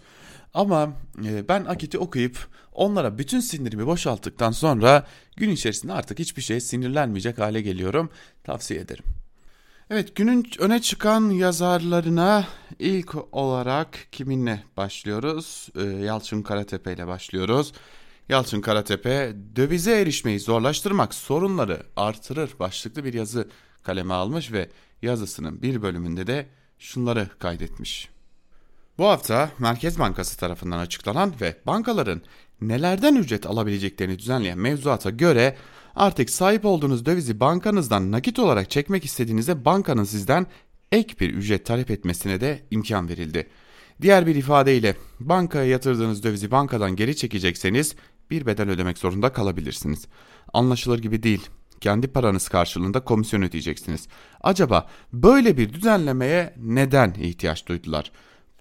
Ama 0.54 0.92
e, 1.24 1.48
ben 1.48 1.64
Akit'i 1.64 1.98
okuyup 1.98 2.48
onlara 2.72 3.18
bütün 3.18 3.40
sinirimi 3.40 3.86
boşalttıktan 3.86 4.50
sonra 4.50 5.06
gün 5.36 5.50
içerisinde 5.50 5.92
artık 5.92 6.18
hiçbir 6.18 6.42
şeye 6.42 6.60
sinirlenmeyecek 6.60 7.38
hale 7.38 7.60
geliyorum. 7.60 8.10
Tavsiye 8.44 8.80
ederim. 8.80 9.21
Evet 9.94 10.16
günün 10.16 10.46
öne 10.58 10.82
çıkan 10.82 11.30
yazarlarına 11.30 12.46
ilk 12.78 13.34
olarak 13.34 14.06
kiminle 14.12 14.62
başlıyoruz? 14.76 15.68
Ee, 15.76 15.82
Yalçın 15.82 16.42
Karatepe 16.42 16.92
ile 16.92 17.06
başlıyoruz. 17.06 17.72
Yalçın 18.28 18.60
Karatepe 18.60 19.32
dövize 19.56 20.00
erişmeyi 20.00 20.40
zorlaştırmak 20.40 21.14
sorunları 21.14 21.82
artırır 21.96 22.50
başlıklı 22.58 23.04
bir 23.04 23.14
yazı 23.14 23.48
kaleme 23.82 24.14
almış 24.14 24.52
ve 24.52 24.68
yazısının 25.02 25.62
bir 25.62 25.82
bölümünde 25.82 26.26
de 26.26 26.46
şunları 26.78 27.28
kaydetmiş. 27.38 28.08
Bu 28.98 29.06
hafta 29.06 29.50
Merkez 29.58 29.98
Bankası 29.98 30.38
tarafından 30.38 30.78
açıklanan 30.78 31.32
ve 31.40 31.56
bankaların 31.66 32.22
nelerden 32.60 33.14
ücret 33.14 33.46
alabileceklerini 33.46 34.18
düzenleyen 34.18 34.58
mevzuata 34.58 35.10
göre 35.10 35.56
artık 35.94 36.30
sahip 36.30 36.64
olduğunuz 36.64 37.06
dövizi 37.06 37.40
bankanızdan 37.40 38.12
nakit 38.12 38.38
olarak 38.38 38.70
çekmek 38.70 39.04
istediğinizde 39.04 39.64
bankanın 39.64 40.04
sizden 40.04 40.46
ek 40.92 41.14
bir 41.20 41.30
ücret 41.30 41.66
talep 41.66 41.90
etmesine 41.90 42.40
de 42.40 42.62
imkan 42.70 43.08
verildi. 43.08 43.48
Diğer 44.02 44.26
bir 44.26 44.34
ifadeyle 44.34 44.96
bankaya 45.20 45.64
yatırdığınız 45.64 46.22
dövizi 46.22 46.50
bankadan 46.50 46.96
geri 46.96 47.16
çekecekseniz 47.16 47.94
bir 48.30 48.46
bedel 48.46 48.70
ödemek 48.70 48.98
zorunda 48.98 49.32
kalabilirsiniz. 49.32 50.06
Anlaşılır 50.52 50.98
gibi 50.98 51.22
değil. 51.22 51.48
Kendi 51.80 52.08
paranız 52.08 52.48
karşılığında 52.48 53.00
komisyon 53.00 53.42
ödeyeceksiniz. 53.42 54.08
Acaba 54.40 54.88
böyle 55.12 55.56
bir 55.56 55.72
düzenlemeye 55.72 56.54
neden 56.56 57.14
ihtiyaç 57.14 57.66
duydular? 57.66 58.12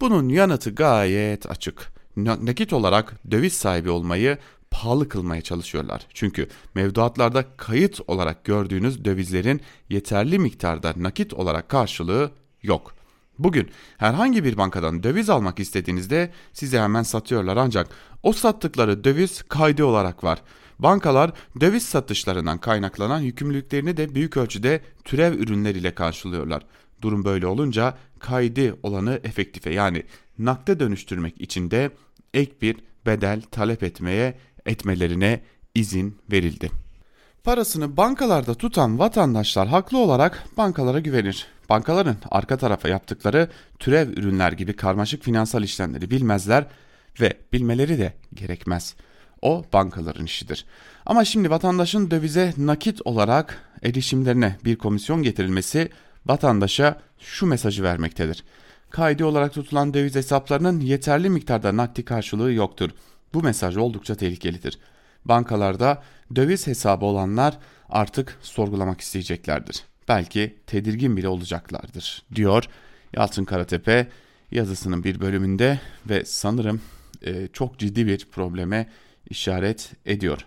Bunun 0.02 0.30
yanıtı 0.30 0.76
gayet 0.76 1.52
açık. 1.52 1.92
Nakit 2.18 2.74
olarak 2.74 3.32
döviz 3.32 3.54
sahibi 3.54 3.90
olmayı 3.90 4.38
pahalı 4.72 5.10
kılmaya 5.10 5.42
çalışıyorlar. 5.42 6.08
Çünkü 6.14 6.48
mevduatlarda 6.76 7.46
kayıt 7.58 8.00
olarak 8.08 8.46
gördüğünüz 8.46 9.06
dövizlerin 9.06 9.62
yeterli 9.90 10.40
miktarda 10.40 10.94
nakit 10.98 11.34
olarak 11.34 11.70
karşılığı 11.70 12.32
yok. 12.64 12.94
Bugün 13.40 13.70
herhangi 13.98 14.44
bir 14.44 14.58
bankadan 14.58 15.04
döviz 15.04 15.30
almak 15.30 15.60
istediğinizde 15.60 16.32
size 16.54 16.80
hemen 16.80 17.04
satıyorlar 17.04 17.58
ancak 17.58 17.88
o 18.24 18.34
sattıkları 18.34 19.04
döviz 19.04 19.44
kaydı 19.44 19.86
olarak 19.86 20.24
var. 20.24 20.42
Bankalar 20.80 21.32
döviz 21.62 21.86
satışlarından 21.86 22.58
kaynaklanan 22.58 23.20
yükümlülüklerini 23.20 23.98
de 23.98 24.16
büyük 24.16 24.38
ölçüde 24.38 24.82
türev 25.04 25.34
ürünler 25.34 25.76
ile 25.76 25.96
karşılıyorlar. 25.96 26.66
Durum 27.02 27.26
böyle 27.26 27.48
olunca 27.48 27.98
kaydı 28.20 28.78
olanı 28.84 29.20
efektife 29.24 29.74
yani 29.74 30.04
nakde 30.40 30.80
dönüştürmek 30.80 31.42
için 31.42 31.72
de 31.72 31.92
ek 32.34 32.52
bir 32.62 32.78
bedel 33.06 33.42
talep 33.52 33.84
etmeye 33.84 34.38
etmelerine 34.66 35.42
izin 35.76 36.18
verildi. 36.32 36.72
Parasını 37.44 37.98
bankalarda 37.98 38.54
tutan 38.54 39.00
vatandaşlar 39.00 39.68
haklı 39.68 39.98
olarak 39.98 40.44
bankalara 40.58 41.00
güvenir. 41.00 41.48
Bankaların 41.70 42.18
arka 42.32 42.58
tarafa 42.58 42.90
yaptıkları 42.90 43.50
türev 43.80 44.10
ürünler 44.10 44.52
gibi 44.52 44.74
karmaşık 44.74 45.24
finansal 45.24 45.64
işlemleri 45.64 46.12
bilmezler 46.12 46.68
ve 47.22 47.34
bilmeleri 47.54 47.98
de 47.98 48.14
gerekmez. 48.34 48.96
O 49.42 49.66
bankaların 49.74 50.26
işidir. 50.26 50.66
Ama 51.06 51.26
şimdi 51.26 51.50
vatandaşın 51.50 52.12
dövize 52.12 52.54
nakit 52.58 53.02
olarak 53.06 53.72
erişimlerine 53.84 54.58
bir 54.66 54.76
komisyon 54.76 55.24
getirilmesi 55.24 55.90
vatandaşa 56.26 57.02
şu 57.20 57.46
mesajı 57.46 57.84
vermektedir. 57.84 58.44
Kaydı 58.90 59.26
olarak 59.26 59.54
tutulan 59.54 59.94
döviz 59.94 60.16
hesaplarının 60.16 60.80
yeterli 60.80 61.30
miktarda 61.30 61.78
nakdi 61.78 62.06
karşılığı 62.06 62.54
yoktur. 62.54 62.90
Bu 63.34 63.44
mesaj 63.44 63.78
oldukça 63.78 64.16
tehlikelidir. 64.16 64.80
Bankalarda 65.26 66.04
döviz 66.36 66.68
hesabı 66.68 67.06
olanlar 67.06 67.58
artık 67.90 68.38
sorgulamak 68.42 69.02
isteyeceklerdir. 69.02 69.84
Belki 70.08 70.56
tedirgin 70.68 71.18
bile 71.18 71.28
olacaklardır 71.28 72.24
diyor 72.36 72.64
Yalçın 73.14 73.46
Karatepe 73.46 74.08
yazısının 74.52 75.04
bir 75.04 75.22
bölümünde 75.22 75.80
ve 76.10 76.26
sanırım 76.26 76.82
e, 77.26 77.48
çok 77.48 77.80
ciddi 77.80 78.08
bir 78.08 78.28
probleme 78.32 78.90
işaret 79.30 79.92
ediyor. 80.06 80.46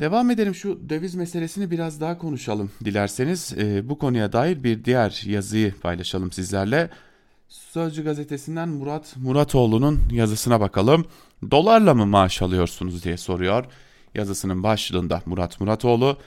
Devam 0.00 0.30
edelim 0.30 0.54
şu 0.54 0.88
döviz 0.88 1.14
meselesini 1.14 1.70
biraz 1.70 2.00
daha 2.00 2.18
konuşalım 2.18 2.70
dilerseniz. 2.84 3.52
E, 3.58 3.88
bu 3.88 3.98
konuya 3.98 4.32
dair 4.32 4.64
bir 4.64 4.84
diğer 4.84 5.22
yazıyı 5.26 5.74
paylaşalım 5.74 6.32
sizlerle. 6.32 6.90
Sözcü 7.48 8.04
gazetesinden 8.04 8.68
Murat 8.68 9.16
Muratoğlu'nun 9.16 10.00
yazısına 10.10 10.60
bakalım. 10.60 11.04
Dolarla 11.50 11.94
mı 11.94 12.06
maaş 12.06 12.42
alıyorsunuz 12.42 13.04
diye 13.04 13.16
soruyor. 13.16 13.64
Yazısının 14.14 14.62
başlığında 14.62 15.22
Murat 15.26 15.60
Muratoğlu 15.60 16.18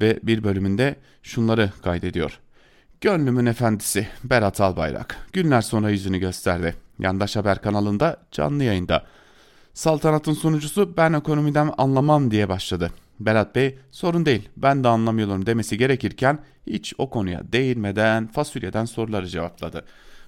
ve 0.00 0.20
bir 0.22 0.44
bölümünde 0.44 0.96
şunları 1.22 1.72
kaydediyor. 1.82 2.40
Gönlümün 3.00 3.46
efendisi 3.46 4.08
Berat 4.24 4.60
Albayrak 4.60 5.28
günler 5.32 5.60
sonra 5.60 5.90
yüzünü 5.90 6.18
gösterdi. 6.18 6.74
Yandaş 6.98 7.36
Haber 7.36 7.62
kanalında 7.62 8.16
canlı 8.32 8.64
yayında. 8.64 9.06
Saltanatın 9.74 10.34
sunucusu 10.34 10.96
ben 10.96 11.12
ekonomiden 11.12 11.72
anlamam 11.78 12.30
diye 12.30 12.48
başladı. 12.48 12.90
Berat 13.20 13.54
Bey 13.54 13.78
sorun 13.90 14.26
değil 14.26 14.48
ben 14.56 14.84
de 14.84 14.88
anlamıyorum 14.88 15.46
demesi 15.46 15.78
gerekirken 15.78 16.38
hiç 16.66 16.94
o 16.98 17.10
konuya 17.10 17.52
değinmeden 17.52 18.26
fasulyeden 18.26 18.84
soruları 18.84 19.26
cevapladı. 19.26 19.84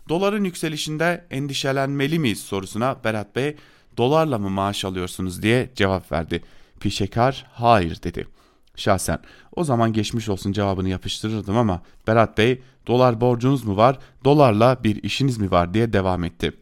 Doların 0.08 0.44
yükselişinde 0.44 1.24
endişelenmeli 1.30 2.18
miyiz 2.18 2.40
sorusuna 2.40 2.96
Berat 3.04 3.36
Bey 3.36 3.56
dolarla 3.96 4.38
mı 4.38 4.50
maaş 4.50 4.84
alıyorsunuz 4.84 5.42
diye 5.42 5.70
cevap 5.74 6.12
verdi. 6.12 6.42
Pişekar 6.80 7.46
hayır 7.52 8.02
dedi. 8.02 8.26
Şahsen 8.76 9.18
o 9.56 9.64
zaman 9.64 9.92
geçmiş 9.92 10.28
olsun 10.28 10.52
cevabını 10.52 10.88
yapıştırırdım 10.88 11.56
ama 11.56 11.82
Berat 12.06 12.38
Bey 12.38 12.62
dolar 12.86 13.20
borcunuz 13.20 13.64
mu 13.64 13.76
var 13.76 13.98
dolarla 14.24 14.84
bir 14.84 15.02
işiniz 15.02 15.38
mi 15.38 15.50
var 15.50 15.74
diye 15.74 15.92
devam 15.92 16.24
etti. 16.24 16.52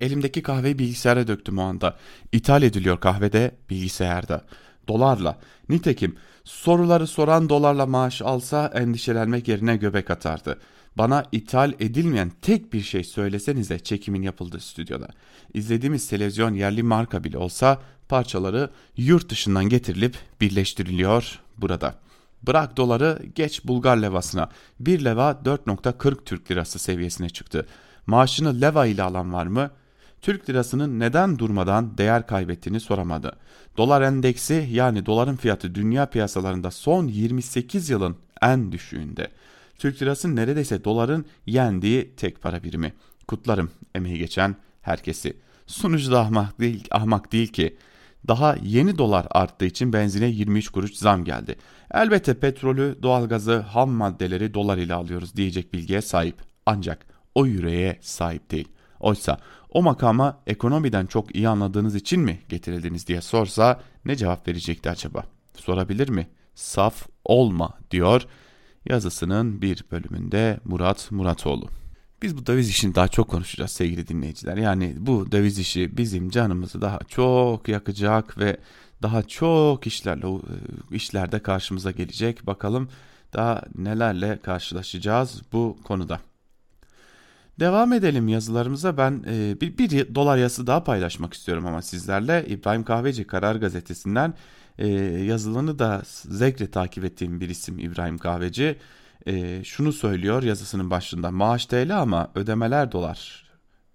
Elimdeki 0.00 0.42
kahveyi 0.42 0.78
bilgisayara 0.78 1.26
döktüm 1.26 1.58
o 1.58 1.62
anda. 1.62 1.96
İthal 2.32 2.62
ediliyor 2.62 3.00
kahvede 3.00 3.54
bilgisayarda. 3.70 4.44
Dolarla. 4.88 5.38
Nitekim 5.68 6.16
soruları 6.44 7.06
soran 7.06 7.48
dolarla 7.48 7.86
maaş 7.86 8.22
alsa 8.22 8.70
endişelenmek 8.74 9.48
yerine 9.48 9.76
göbek 9.76 10.10
atardı. 10.10 10.58
Bana 10.98 11.24
ithal 11.32 11.72
edilmeyen 11.80 12.32
tek 12.42 12.72
bir 12.72 12.80
şey 12.80 13.04
söylesenize 13.04 13.78
çekimin 13.78 14.22
yapıldığı 14.22 14.60
stüdyoda. 14.60 15.08
İzlediğimiz 15.54 16.08
televizyon 16.08 16.54
yerli 16.54 16.82
marka 16.82 17.24
bile 17.24 17.38
olsa 17.38 17.82
parçaları 18.08 18.70
yurt 18.96 19.28
dışından 19.28 19.68
getirilip 19.68 20.16
birleştiriliyor 20.40 21.40
burada. 21.58 21.94
Bırak 22.42 22.76
doları 22.76 23.18
geç 23.34 23.64
Bulgar 23.64 23.96
levasına. 23.96 24.48
Bir 24.80 25.04
leva 25.04 25.30
4.40 25.44 26.24
Türk 26.24 26.50
lirası 26.50 26.78
seviyesine 26.78 27.28
çıktı. 27.28 27.66
Maaşını 28.06 28.60
leva 28.60 28.86
ile 28.86 29.02
alan 29.02 29.32
var 29.32 29.46
mı? 29.46 29.70
Türk 30.22 30.50
lirasının 30.50 31.00
neden 31.00 31.38
durmadan 31.38 31.98
değer 31.98 32.26
kaybettiğini 32.26 32.80
soramadı. 32.80 33.36
Dolar 33.76 34.02
endeksi 34.02 34.68
yani 34.70 35.06
doların 35.06 35.36
fiyatı 35.36 35.74
dünya 35.74 36.06
piyasalarında 36.06 36.70
son 36.70 37.06
28 37.06 37.90
yılın 37.90 38.16
en 38.42 38.72
düşüğünde. 38.72 39.28
Türk 39.78 40.02
lirası 40.02 40.36
neredeyse 40.36 40.84
doların 40.84 41.24
yendiği 41.46 42.16
tek 42.16 42.42
para 42.42 42.62
birimi. 42.62 42.92
Kutlarım 43.28 43.70
emeği 43.94 44.18
geçen 44.18 44.56
herkesi. 44.82 45.36
Sunucu 45.66 46.12
da 46.12 46.20
ahmak 46.20 46.60
değil, 46.60 46.88
ahmak 46.90 47.32
değil 47.32 47.48
ki. 47.48 47.76
Daha 48.28 48.56
yeni 48.62 48.98
dolar 48.98 49.26
arttığı 49.30 49.64
için 49.64 49.92
benzine 49.92 50.26
23 50.26 50.68
kuruş 50.68 50.94
zam 50.94 51.24
geldi. 51.24 51.56
Elbette 51.94 52.34
petrolü, 52.34 52.98
doğalgazı, 53.02 53.58
ham 53.58 53.90
maddeleri 53.90 54.54
dolar 54.54 54.78
ile 54.78 54.94
alıyoruz 54.94 55.36
diyecek 55.36 55.72
bilgiye 55.72 56.02
sahip. 56.02 56.36
Ancak 56.66 57.06
o 57.34 57.46
yüreğe 57.46 57.98
sahip 58.00 58.50
değil. 58.50 58.68
Oysa 59.00 59.38
o 59.70 59.82
makama 59.82 60.40
ekonomiden 60.46 61.06
çok 61.06 61.36
iyi 61.36 61.48
anladığınız 61.48 61.94
için 61.94 62.20
mi 62.20 62.40
getirildiniz 62.48 63.06
diye 63.06 63.20
sorsa 63.20 63.80
ne 64.04 64.16
cevap 64.16 64.48
verecekti 64.48 64.90
acaba? 64.90 65.24
Sorabilir 65.56 66.08
mi? 66.08 66.28
Saf 66.54 67.06
olma 67.24 67.78
diyor 67.90 68.22
yazısının 68.86 69.62
bir 69.62 69.84
bölümünde 69.90 70.60
Murat 70.64 71.10
Muratoğlu. 71.10 71.68
Biz 72.22 72.36
bu 72.36 72.46
döviz 72.46 72.68
işini 72.68 72.94
daha 72.94 73.08
çok 73.08 73.28
konuşacağız 73.28 73.70
sevgili 73.70 74.08
dinleyiciler. 74.08 74.56
Yani 74.56 74.94
bu 74.98 75.32
döviz 75.32 75.58
işi 75.58 75.96
bizim 75.96 76.30
canımızı 76.30 76.80
daha 76.80 76.98
çok 77.08 77.68
yakacak 77.68 78.38
ve 78.38 78.56
daha 79.02 79.22
çok 79.22 79.86
işlerle 79.86 80.26
e, 80.26 80.96
işlerde 80.96 81.38
karşımıza 81.38 81.90
gelecek. 81.90 82.46
Bakalım 82.46 82.88
daha 83.32 83.62
nelerle 83.74 84.38
karşılaşacağız 84.42 85.42
bu 85.52 85.78
konuda. 85.84 86.20
Devam 87.60 87.92
edelim 87.92 88.28
yazılarımıza. 88.28 88.96
Ben 88.96 89.24
e, 89.26 89.60
bir, 89.60 89.78
bir 89.78 90.14
dolar 90.14 90.36
yazısı 90.36 90.66
daha 90.66 90.84
paylaşmak 90.84 91.34
istiyorum 91.34 91.66
ama 91.66 91.82
sizlerle. 91.82 92.46
İbrahim 92.48 92.84
Kahveci 92.84 93.26
Karar 93.26 93.56
Gazetesi'nden 93.56 94.34
e, 94.78 94.88
yazılarını 95.24 95.78
da 95.78 96.02
zevkle 96.28 96.70
takip 96.70 97.04
ettiğim 97.04 97.40
bir 97.40 97.48
isim 97.48 97.78
İbrahim 97.78 98.18
Kahveci. 98.18 98.78
E, 99.26 99.64
şunu 99.64 99.92
söylüyor 99.92 100.42
yazısının 100.42 100.90
başında. 100.90 101.30
Maaş 101.30 101.66
TL 101.66 102.00
ama 102.00 102.30
ödemeler 102.34 102.92
dolar. 102.92 103.44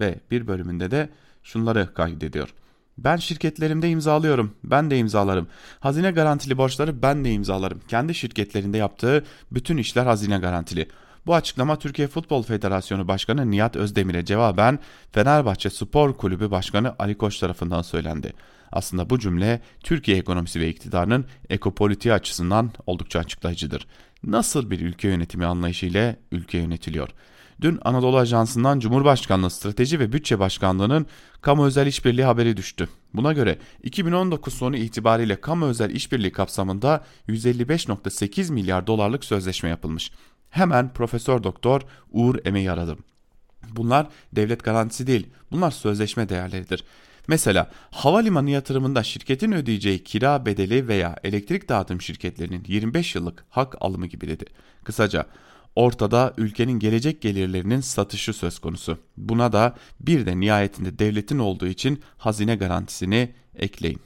Ve 0.02 0.16
bir 0.32 0.48
bölümünde 0.48 0.92
de 0.92 1.10
şunları 1.44 1.94
kaydediyor. 1.94 2.54
Ben 2.98 3.18
şirketlerimde 3.18 3.90
imzalıyorum. 3.90 4.56
Ben 4.64 4.92
de 4.92 4.98
imzalarım. 4.98 5.48
Hazine 5.80 6.12
garantili 6.12 6.58
borçları 6.58 7.02
ben 7.02 7.26
de 7.26 7.32
imzalarım. 7.32 7.82
Kendi 7.88 8.16
şirketlerinde 8.16 8.78
yaptığı 8.78 9.24
bütün 9.52 9.78
işler 9.78 10.06
hazine 10.06 10.38
garantili. 10.38 10.88
Bu 11.26 11.36
açıklama 11.36 11.80
Türkiye 11.80 12.08
Futbol 12.08 12.44
Federasyonu 12.44 13.08
Başkanı 13.08 13.52
Nihat 13.52 13.76
Özdemir'e 13.76 14.26
cevaben 14.26 14.80
Fenerbahçe 15.12 15.70
Spor 15.70 16.14
Kulübü 16.14 16.52
Başkanı 16.52 16.96
Ali 17.00 17.18
Koç 17.18 17.40
tarafından 17.40 17.82
söylendi. 17.82 18.34
Aslında 18.72 19.10
bu 19.10 19.20
cümle 19.20 19.62
Türkiye 19.84 20.18
ekonomisi 20.18 20.60
ve 20.60 20.70
iktidarının 20.70 21.26
ekopolitiği 21.50 22.14
açısından 22.14 22.72
oldukça 22.86 23.20
açıklayıcıdır. 23.20 23.88
Nasıl 24.24 24.72
bir 24.72 24.80
ülke 24.80 25.08
yönetimi 25.08 25.46
anlayışı 25.46 25.86
ile 25.86 26.20
ülke 26.32 26.58
yönetiliyor? 26.58 27.10
Dün 27.62 27.80
Anadolu 27.86 28.18
Ajansı'ndan 28.18 28.80
Cumhurbaşkanlığı 28.80 29.50
Strateji 29.50 30.00
ve 30.00 30.14
Bütçe 30.14 30.40
Başkanlığı'nın 30.40 31.06
kamu 31.42 31.66
özel 31.66 31.88
işbirliği 31.88 32.24
haberi 32.24 32.58
düştü. 32.58 32.90
Buna 33.14 33.34
göre 33.34 33.58
2019 33.84 34.54
sonu 34.54 34.78
itibariyle 34.78 35.42
kamu 35.42 35.66
özel 35.66 35.90
işbirliği 35.90 36.32
kapsamında 36.32 37.04
155.8 37.30 38.52
milyar 38.52 38.88
dolarlık 38.88 39.26
sözleşme 39.26 39.70
yapılmış. 39.70 40.12
Hemen 40.50 40.94
Profesör 40.94 41.44
Doktor 41.44 41.82
Uğur 42.12 42.36
Emeği 42.46 42.72
aradım. 42.72 43.00
Bunlar 43.72 44.08
devlet 44.34 44.64
garantisi 44.64 45.08
değil, 45.08 45.28
bunlar 45.52 45.72
sözleşme 45.72 46.30
değerleridir. 46.30 46.84
Mesela 47.28 47.72
havalimanı 47.92 48.50
yatırımında 48.50 49.04
şirketin 49.04 49.52
ödeyeceği 49.52 50.04
kira 50.04 50.46
bedeli 50.46 50.88
veya 50.88 51.16
elektrik 51.24 51.70
dağıtım 51.70 52.02
şirketlerinin 52.02 52.64
25 52.68 53.16
yıllık 53.16 53.46
hak 53.50 53.76
alımı 53.82 54.08
gibi 54.08 54.28
dedi. 54.28 54.46
Kısaca 54.84 55.26
ortada 55.76 56.34
ülkenin 56.38 56.80
gelecek 56.80 57.22
gelirlerinin 57.22 57.82
satışı 57.82 58.34
söz 58.34 58.60
konusu. 58.60 58.98
Buna 59.18 59.52
da 59.52 59.76
bir 60.00 60.26
de 60.26 60.40
nihayetinde 60.40 61.00
devletin 61.00 61.40
olduğu 61.40 61.68
için 61.68 62.02
hazine 62.18 62.56
garantisini 62.56 63.34
ekleyin. 63.56 64.00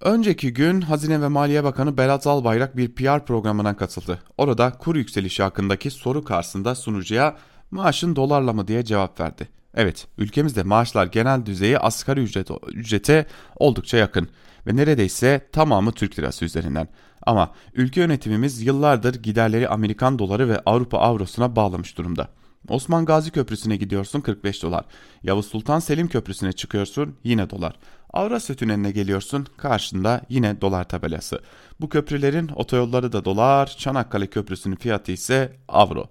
Önceki 0.00 0.52
gün 0.52 0.80
Hazine 0.80 1.22
ve 1.22 1.28
Maliye 1.28 1.64
Bakanı 1.64 1.96
Berat 1.96 2.26
Albayrak 2.26 2.76
bir 2.76 2.94
PR 2.94 3.26
programına 3.26 3.76
katıldı. 3.76 4.22
Orada 4.38 4.70
kur 4.70 4.96
yükselişi 4.96 5.42
hakkındaki 5.42 5.90
soru 5.90 6.24
karşısında 6.24 6.74
sunucuya 6.74 7.36
maaşın 7.70 8.16
dolarla 8.16 8.52
mı 8.52 8.68
diye 8.68 8.84
cevap 8.84 9.20
verdi. 9.20 9.48
Evet, 9.74 10.06
ülkemizde 10.18 10.62
maaşlar 10.62 11.06
genel 11.06 11.46
düzeyi 11.46 11.78
asgari 11.78 12.20
ücret, 12.20 12.48
ücrete 12.68 13.26
oldukça 13.56 13.96
yakın 13.96 14.28
ve 14.66 14.76
neredeyse 14.76 15.48
tamamı 15.52 15.92
Türk 15.92 16.18
lirası 16.18 16.44
üzerinden. 16.44 16.88
Ama 17.22 17.52
ülke 17.74 18.00
yönetimimiz 18.00 18.62
yıllardır 18.62 19.14
giderleri 19.14 19.68
Amerikan 19.68 20.18
doları 20.18 20.48
ve 20.48 20.58
Avrupa 20.58 20.98
avrosuna 20.98 21.56
bağlamış 21.56 21.98
durumda. 21.98 22.28
Osman 22.68 23.04
Gazi 23.04 23.30
Köprüsü'ne 23.30 23.76
gidiyorsun 23.76 24.20
45 24.20 24.62
dolar. 24.62 24.84
Yavuz 25.22 25.46
Sultan 25.46 25.78
Selim 25.78 26.08
Köprüsü'ne 26.08 26.52
çıkıyorsun 26.52 27.16
yine 27.24 27.50
dolar. 27.50 27.74
Avrasya 28.12 28.56
Tüneli'ne 28.56 28.90
geliyorsun 28.90 29.46
karşında 29.56 30.20
yine 30.28 30.60
dolar 30.60 30.88
tabelası. 30.88 31.40
Bu 31.80 31.88
köprülerin 31.88 32.48
otoyolları 32.54 33.12
da 33.12 33.24
dolar, 33.24 33.66
Çanakkale 33.78 34.26
Köprüsü'nün 34.26 34.76
fiyatı 34.76 35.12
ise 35.12 35.56
avro. 35.68 36.06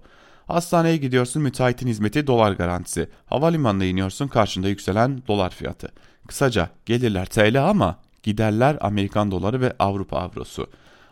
Hastaneye 0.52 0.96
gidiyorsun 0.96 1.42
müteahhitin 1.42 1.86
hizmeti 1.86 2.26
dolar 2.26 2.52
garantisi. 2.52 3.08
Havalimanına 3.26 3.84
iniyorsun 3.84 4.28
karşında 4.28 4.68
yükselen 4.68 5.22
dolar 5.28 5.50
fiyatı. 5.50 5.88
Kısaca 6.28 6.70
gelirler 6.86 7.26
TL 7.26 7.68
ama 7.68 7.98
giderler 8.22 8.78
Amerikan 8.80 9.30
doları 9.30 9.60
ve 9.60 9.74
Avrupa 9.78 10.18
avrosu. 10.18 10.70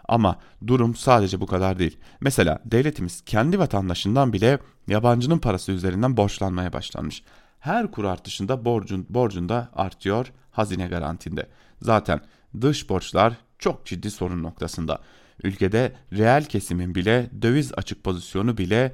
Ama 0.08 0.38
durum 0.66 0.94
sadece 0.94 1.40
bu 1.40 1.46
kadar 1.46 1.78
değil. 1.78 1.98
Mesela 2.20 2.58
devletimiz 2.64 3.20
kendi 3.20 3.58
vatandaşından 3.58 4.32
bile 4.32 4.58
yabancının 4.88 5.38
parası 5.38 5.72
üzerinden 5.72 6.16
borçlanmaya 6.16 6.72
başlanmış. 6.72 7.22
Her 7.60 7.90
kur 7.90 8.04
artışında 8.04 8.64
borcun, 8.64 9.06
borcun 9.10 9.48
da 9.48 9.68
artıyor 9.74 10.32
hazine 10.50 10.86
garantinde. 10.86 11.48
Zaten 11.82 12.20
dış 12.60 12.88
borçlar 12.90 13.34
çok 13.58 13.86
ciddi 13.86 14.10
sorun 14.10 14.42
noktasında. 14.42 14.98
Ülkede 15.42 15.92
reel 16.12 16.44
kesimin 16.44 16.94
bile 16.94 17.30
döviz 17.42 17.72
açık 17.76 18.04
pozisyonu 18.04 18.58
bile 18.58 18.92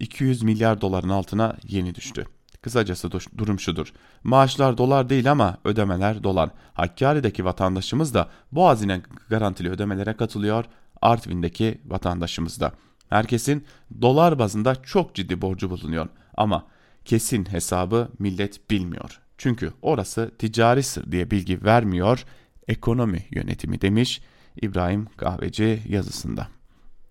200 0.00 0.42
milyar 0.42 0.80
doların 0.80 1.08
altına 1.08 1.56
yeni 1.68 1.94
düştü. 1.94 2.24
Kısacası 2.62 3.10
durum 3.38 3.60
şudur. 3.60 3.92
Maaşlar 4.24 4.78
dolar 4.78 5.08
değil 5.08 5.30
ama 5.30 5.56
ödemeler 5.64 6.22
dolar. 6.22 6.50
Hakkari'deki 6.74 7.44
vatandaşımız 7.44 8.14
da 8.14 8.28
bu 8.52 8.66
hazine 8.66 9.02
garantili 9.28 9.70
ödemelere 9.70 10.16
katılıyor. 10.16 10.64
Artvin'deki 11.02 11.80
vatandaşımız 11.86 12.60
da. 12.60 12.72
Herkesin 13.08 13.64
dolar 14.02 14.38
bazında 14.38 14.82
çok 14.82 15.14
ciddi 15.14 15.40
borcu 15.42 15.70
bulunuyor. 15.70 16.08
Ama 16.36 16.66
kesin 17.04 17.44
hesabı 17.44 18.08
millet 18.18 18.70
bilmiyor. 18.70 19.20
Çünkü 19.38 19.72
orası 19.82 20.30
ticari 20.38 20.82
sır 20.82 21.12
diye 21.12 21.30
bilgi 21.30 21.64
vermiyor. 21.64 22.24
Ekonomi 22.68 23.26
yönetimi 23.30 23.80
demiş 23.80 24.20
İbrahim 24.62 25.06
Kahveci 25.16 25.82
yazısında. 25.88 26.48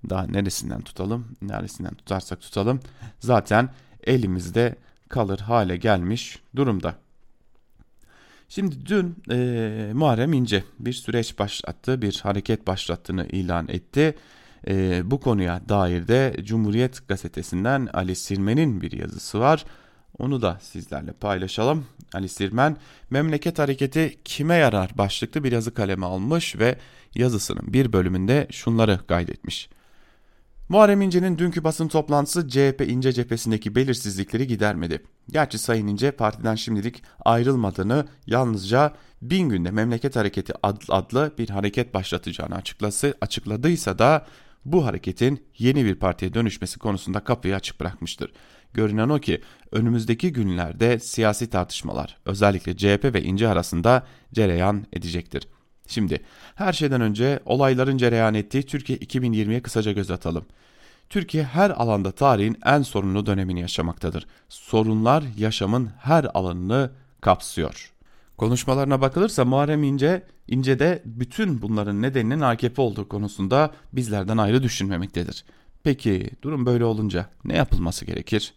Daha 0.09 0.27
neresinden 0.27 0.81
tutalım, 0.81 1.25
neresinden 1.41 1.93
tutarsak 1.93 2.41
tutalım. 2.41 2.79
Zaten 3.19 3.69
elimizde 4.03 4.75
kalır 5.09 5.39
hale 5.39 5.77
gelmiş 5.77 6.39
durumda. 6.55 6.95
Şimdi 8.49 8.85
dün 8.85 9.15
e, 9.31 9.91
Muharrem 9.93 10.33
İnce 10.33 10.63
bir 10.79 10.93
süreç 10.93 11.39
başlattı, 11.39 12.01
bir 12.01 12.19
hareket 12.23 12.67
başlattığını 12.67 13.27
ilan 13.27 13.67
etti. 13.67 14.15
E, 14.67 15.01
bu 15.11 15.19
konuya 15.19 15.61
dair 15.69 16.07
de 16.07 16.35
Cumhuriyet 16.43 17.07
Gazetesi'nden 17.07 17.89
Ali 17.93 18.15
Sirmen'in 18.15 18.81
bir 18.81 18.91
yazısı 18.91 19.39
var. 19.39 19.65
Onu 20.19 20.41
da 20.41 20.57
sizlerle 20.61 21.11
paylaşalım. 21.11 21.85
Ali 22.13 22.29
Sirmen, 22.29 22.77
Memleket 23.09 23.59
Hareketi 23.59 24.19
kime 24.25 24.55
yarar 24.55 24.91
başlıklı 24.97 25.43
bir 25.43 25.51
yazı 25.51 25.73
kaleme 25.73 26.05
almış 26.05 26.59
ve 26.59 26.77
yazısının 27.15 27.73
bir 27.73 27.93
bölümünde 27.93 28.47
şunları 28.51 28.99
kaydetmiş. 29.07 29.69
Muharrem 30.69 31.01
İnce'nin 31.01 31.37
dünkü 31.37 31.63
basın 31.63 31.87
toplantısı 31.87 32.49
CHP 32.49 32.81
İnce 32.87 33.11
cephesindeki 33.11 33.75
belirsizlikleri 33.75 34.47
gidermedi. 34.47 35.03
Gerçi 35.29 35.57
Sayın 35.57 35.87
İnce 35.87 36.11
partiden 36.11 36.55
şimdilik 36.55 37.03
ayrılmadığını 37.25 38.07
yalnızca 38.25 38.93
bin 39.21 39.49
günde 39.49 39.71
Memleket 39.71 40.15
Hareketi 40.15 40.53
adlı 40.89 41.31
bir 41.37 41.49
hareket 41.49 41.93
başlatacağını 41.93 42.55
açıklası, 42.55 43.13
açıkladıysa 43.21 43.99
da 43.99 44.25
bu 44.65 44.85
hareketin 44.85 45.45
yeni 45.57 45.85
bir 45.85 45.95
partiye 45.95 46.33
dönüşmesi 46.33 46.79
konusunda 46.79 47.19
kapıyı 47.19 47.55
açık 47.55 47.79
bırakmıştır. 47.79 48.31
Görünen 48.73 49.09
o 49.09 49.19
ki 49.19 49.41
önümüzdeki 49.71 50.33
günlerde 50.33 50.99
siyasi 50.99 51.49
tartışmalar 51.49 52.17
özellikle 52.25 52.77
CHP 52.77 53.13
ve 53.13 53.23
İnce 53.23 53.47
arasında 53.47 54.07
cereyan 54.33 54.85
edecektir. 54.93 55.47
Şimdi 55.87 56.21
her 56.55 56.73
şeyden 56.73 57.01
önce 57.01 57.39
olayların 57.45 57.97
cereyan 57.97 58.33
ettiği 58.33 58.63
Türkiye 58.63 58.99
2020'ye 58.99 59.61
kısaca 59.61 59.91
göz 59.91 60.11
atalım. 60.11 60.45
Türkiye 61.09 61.43
her 61.43 61.69
alanda 61.69 62.11
tarihin 62.11 62.57
en 62.65 62.81
sorunlu 62.81 63.25
dönemini 63.25 63.61
yaşamaktadır. 63.61 64.27
Sorunlar 64.49 65.23
yaşamın 65.37 65.89
her 65.99 66.27
alanını 66.33 66.91
kapsıyor. 67.21 67.91
Konuşmalarına 68.37 69.01
bakılırsa 69.01 69.45
Muharrem 69.45 69.83
İnce, 69.83 70.23
İnce 70.47 70.79
de 70.79 71.01
bütün 71.05 71.61
bunların 71.61 72.01
nedeninin 72.01 72.41
AKP 72.41 72.81
olduğu 72.81 73.09
konusunda 73.09 73.71
bizlerden 73.93 74.37
ayrı 74.37 74.63
düşünmemektedir. 74.63 75.45
Peki 75.83 76.29
durum 76.41 76.65
böyle 76.65 76.85
olunca 76.85 77.29
ne 77.45 77.55
yapılması 77.55 78.05
gerekir? 78.05 78.53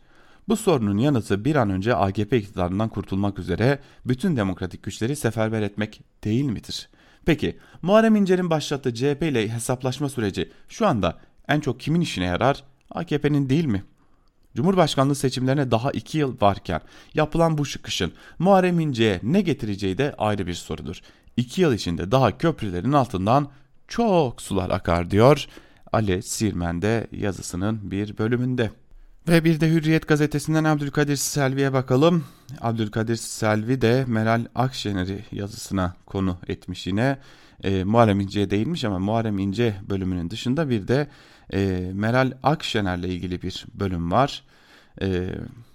Bu 0.48 0.56
sorunun 0.56 0.98
yanıtı 0.98 1.44
bir 1.44 1.56
an 1.56 1.70
önce 1.70 1.94
AKP 1.94 2.38
iktidarından 2.38 2.88
kurtulmak 2.88 3.38
üzere 3.38 3.78
bütün 4.04 4.36
demokratik 4.36 4.82
güçleri 4.82 5.16
seferber 5.16 5.62
etmek 5.62 6.00
değil 6.24 6.44
midir? 6.44 6.88
Peki 7.26 7.58
Muharrem 7.82 8.16
İnce'nin 8.16 8.50
başlattığı 8.50 8.94
CHP 8.94 9.22
ile 9.22 9.48
hesaplaşma 9.48 10.08
süreci 10.08 10.52
şu 10.68 10.86
anda 10.86 11.18
en 11.48 11.60
çok 11.60 11.80
kimin 11.80 12.00
işine 12.00 12.24
yarar? 12.24 12.64
AKP'nin 12.90 13.48
değil 13.48 13.64
mi? 13.64 13.84
Cumhurbaşkanlığı 14.56 15.14
seçimlerine 15.14 15.70
daha 15.70 15.90
iki 15.90 16.18
yıl 16.18 16.40
varken 16.40 16.80
yapılan 17.14 17.58
bu 17.58 17.66
çıkışın 17.66 18.12
Muharrem 18.38 18.80
İnce'ye 18.80 19.20
ne 19.22 19.40
getireceği 19.40 19.98
de 19.98 20.14
ayrı 20.18 20.46
bir 20.46 20.54
sorudur. 20.54 21.00
İki 21.36 21.60
yıl 21.60 21.74
içinde 21.74 22.10
daha 22.10 22.38
köprülerin 22.38 22.92
altından 22.92 23.48
çok 23.88 24.42
sular 24.42 24.70
akar 24.70 25.10
diyor 25.10 25.46
Ali 25.92 26.22
Sirmen'de 26.22 27.06
yazısının 27.12 27.90
bir 27.90 28.18
bölümünde. 28.18 28.70
Ve 29.28 29.44
bir 29.44 29.60
de 29.60 29.70
Hürriyet 29.70 30.08
gazetesinden 30.08 30.64
Abdülkadir 30.64 31.16
Selvi'ye 31.16 31.72
bakalım. 31.72 32.24
Abdülkadir 32.60 33.16
Selvi 33.16 33.80
de 33.80 34.04
Meral 34.06 34.44
Akşener'i 34.54 35.24
yazısına 35.32 35.94
konu 36.06 36.38
etmiş 36.48 36.86
yine. 36.86 37.18
E, 37.64 37.84
Muharrem 37.84 38.20
İnce'ye 38.20 38.50
değinmiş 38.50 38.84
ama 38.84 38.98
Muharrem 38.98 39.38
İnce 39.38 39.74
bölümünün 39.90 40.30
dışında 40.30 40.70
bir 40.70 40.88
de 40.88 41.08
e, 41.52 41.90
Meral 41.94 42.32
Akşener'le 42.42 43.04
ilgili 43.04 43.42
bir 43.42 43.66
bölüm 43.74 44.10
var. 44.10 44.42
E, 45.02 45.28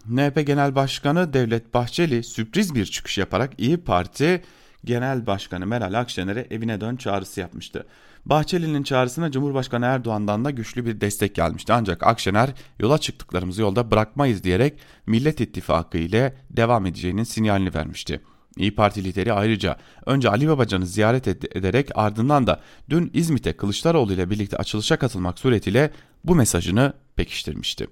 MHP 0.06 0.48
Genel 0.48 0.76
Başkanı 0.76 1.34
Devlet 1.34 1.74
Bahçeli 1.74 2.24
sürpriz 2.24 2.76
bir 2.76 2.86
çıkış 2.86 3.18
yaparak 3.18 3.54
İyi 3.58 3.78
Parti 3.78 4.44
Genel 4.86 5.28
Başkanı 5.28 5.66
Meral 5.66 5.94
Akşener'e 5.94 6.48
evine 6.52 6.82
dön 6.82 6.96
çağrısı 6.96 7.40
yapmıştı. 7.40 7.86
Bahçeli'nin 8.26 8.84
çağrısına 8.84 9.32
Cumhurbaşkanı 9.32 9.86
Erdoğan'dan 9.86 10.46
da 10.46 10.52
güçlü 10.52 10.86
bir 10.86 11.02
destek 11.02 11.36
gelmişti. 11.36 11.74
Ancak 11.74 12.04
Akşener 12.04 12.50
yola 12.80 12.98
çıktıklarımızı 12.98 13.62
yolda 13.62 13.92
bırakmayız 13.92 14.44
diyerek 14.44 14.80
Millet 15.08 15.42
İttifakı 15.42 15.98
ile 15.98 16.36
devam 16.50 16.86
edeceğinin 16.86 17.24
sinyalini 17.24 17.74
vermişti. 17.74 18.22
İyi 18.58 18.76
Parti 18.76 19.04
lideri 19.04 19.34
ayrıca 19.34 19.78
önce 20.06 20.30
Ali 20.30 20.48
Babacan'ı 20.48 20.86
ziyaret 20.86 21.28
ederek 21.28 21.90
ardından 21.96 22.48
da 22.48 22.62
dün 22.90 23.12
İzmit'e 23.14 23.54
Kılıçdaroğlu 23.54 24.14
ile 24.14 24.30
birlikte 24.30 24.58
açılışa 24.58 24.98
katılmak 24.98 25.40
suretiyle 25.40 25.92
bu 26.24 26.36
mesajını 26.36 26.94
pekiştirmişti. 27.16 27.88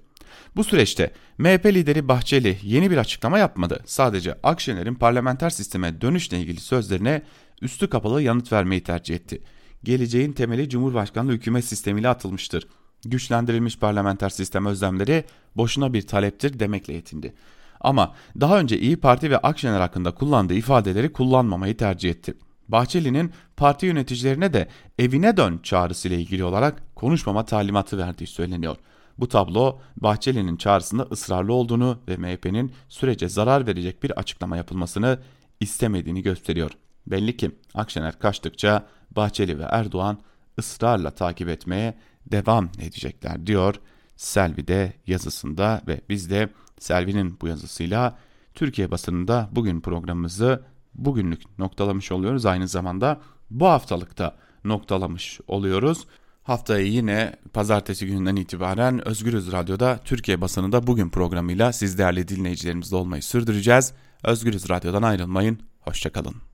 Bu 0.56 0.64
süreçte 0.64 1.10
MHP 1.38 1.66
lideri 1.66 2.08
Bahçeli 2.08 2.58
yeni 2.62 2.90
bir 2.90 2.96
açıklama 2.96 3.38
yapmadı. 3.38 3.80
Sadece 3.86 4.38
Akşener'in 4.42 4.94
parlamenter 4.94 5.50
sisteme 5.50 6.00
dönüşle 6.00 6.40
ilgili 6.40 6.60
sözlerine 6.60 7.22
üstü 7.62 7.90
kapalı 7.90 8.22
yanıt 8.22 8.52
vermeyi 8.52 8.82
tercih 8.82 9.14
etti. 9.14 9.42
Geleceğin 9.84 10.32
temeli 10.32 10.68
Cumhurbaşkanlığı 10.68 11.32
hükümet 11.32 11.64
sistemiyle 11.64 12.08
atılmıştır. 12.08 12.68
Güçlendirilmiş 13.04 13.78
parlamenter 13.78 14.28
sistem 14.28 14.66
özlemleri 14.66 15.24
boşuna 15.56 15.92
bir 15.92 16.06
taleptir 16.06 16.58
demekle 16.60 16.94
yetindi. 16.94 17.34
Ama 17.80 18.14
daha 18.40 18.60
önce 18.60 18.78
İyi 18.78 18.96
Parti 18.96 19.30
ve 19.30 19.38
Akşener 19.38 19.80
hakkında 19.80 20.14
kullandığı 20.14 20.54
ifadeleri 20.54 21.12
kullanmamayı 21.12 21.76
tercih 21.76 22.10
etti. 22.10 22.34
Bahçeli'nin 22.68 23.32
parti 23.56 23.86
yöneticilerine 23.86 24.52
de 24.52 24.68
evine 24.98 25.36
dön 25.36 25.60
çağrısıyla 25.62 26.16
ilgili 26.16 26.44
olarak 26.44 26.82
konuşmama 26.96 27.44
talimatı 27.44 27.98
verdiği 27.98 28.26
söyleniyor. 28.26 28.76
Bu 29.18 29.28
tablo 29.28 29.78
Bahçeli'nin 29.96 30.56
çağrısında 30.56 31.02
ısrarlı 31.02 31.52
olduğunu 31.52 31.98
ve 32.08 32.16
MHP'nin 32.16 32.72
sürece 32.88 33.28
zarar 33.28 33.66
verecek 33.66 34.02
bir 34.02 34.10
açıklama 34.10 34.56
yapılmasını 34.56 35.18
istemediğini 35.60 36.22
gösteriyor. 36.22 36.70
Belli 37.06 37.36
ki 37.36 37.50
Akşener 37.74 38.18
kaçtıkça 38.18 38.86
Bahçeli 39.10 39.58
ve 39.58 39.62
Erdoğan 39.62 40.18
ısrarla 40.58 41.10
takip 41.10 41.48
etmeye 41.48 41.94
devam 42.26 42.68
edecekler 42.78 43.46
diyor 43.46 43.74
Selvi 44.16 44.68
de 44.68 44.92
yazısında 45.06 45.82
ve 45.86 46.00
biz 46.08 46.30
de 46.30 46.48
Selvi'nin 46.78 47.40
bu 47.40 47.48
yazısıyla 47.48 48.18
Türkiye 48.54 48.90
basınında 48.90 49.48
bugün 49.52 49.80
programımızı 49.80 50.62
bugünlük 50.94 51.58
noktalamış 51.58 52.12
oluyoruz. 52.12 52.46
Aynı 52.46 52.68
zamanda 52.68 53.20
bu 53.50 53.66
haftalıkta 53.66 54.36
noktalamış 54.64 55.40
oluyoruz. 55.48 56.06
Haftayı 56.42 56.86
yine 56.86 57.36
pazartesi 57.52 58.06
gününden 58.06 58.36
itibaren 58.36 59.08
Özgürüz 59.08 59.52
Radyo'da 59.52 60.00
Türkiye 60.04 60.40
basınında 60.40 60.86
bugün 60.86 61.10
programıyla 61.10 61.72
siz 61.72 61.98
değerli 61.98 62.28
dinleyicilerimizle 62.28 62.96
olmayı 62.96 63.22
sürdüreceğiz. 63.22 63.92
Özgürüz 64.24 64.70
Radyo'dan 64.70 65.02
ayrılmayın. 65.02 65.58
Hoşçakalın. 65.80 66.53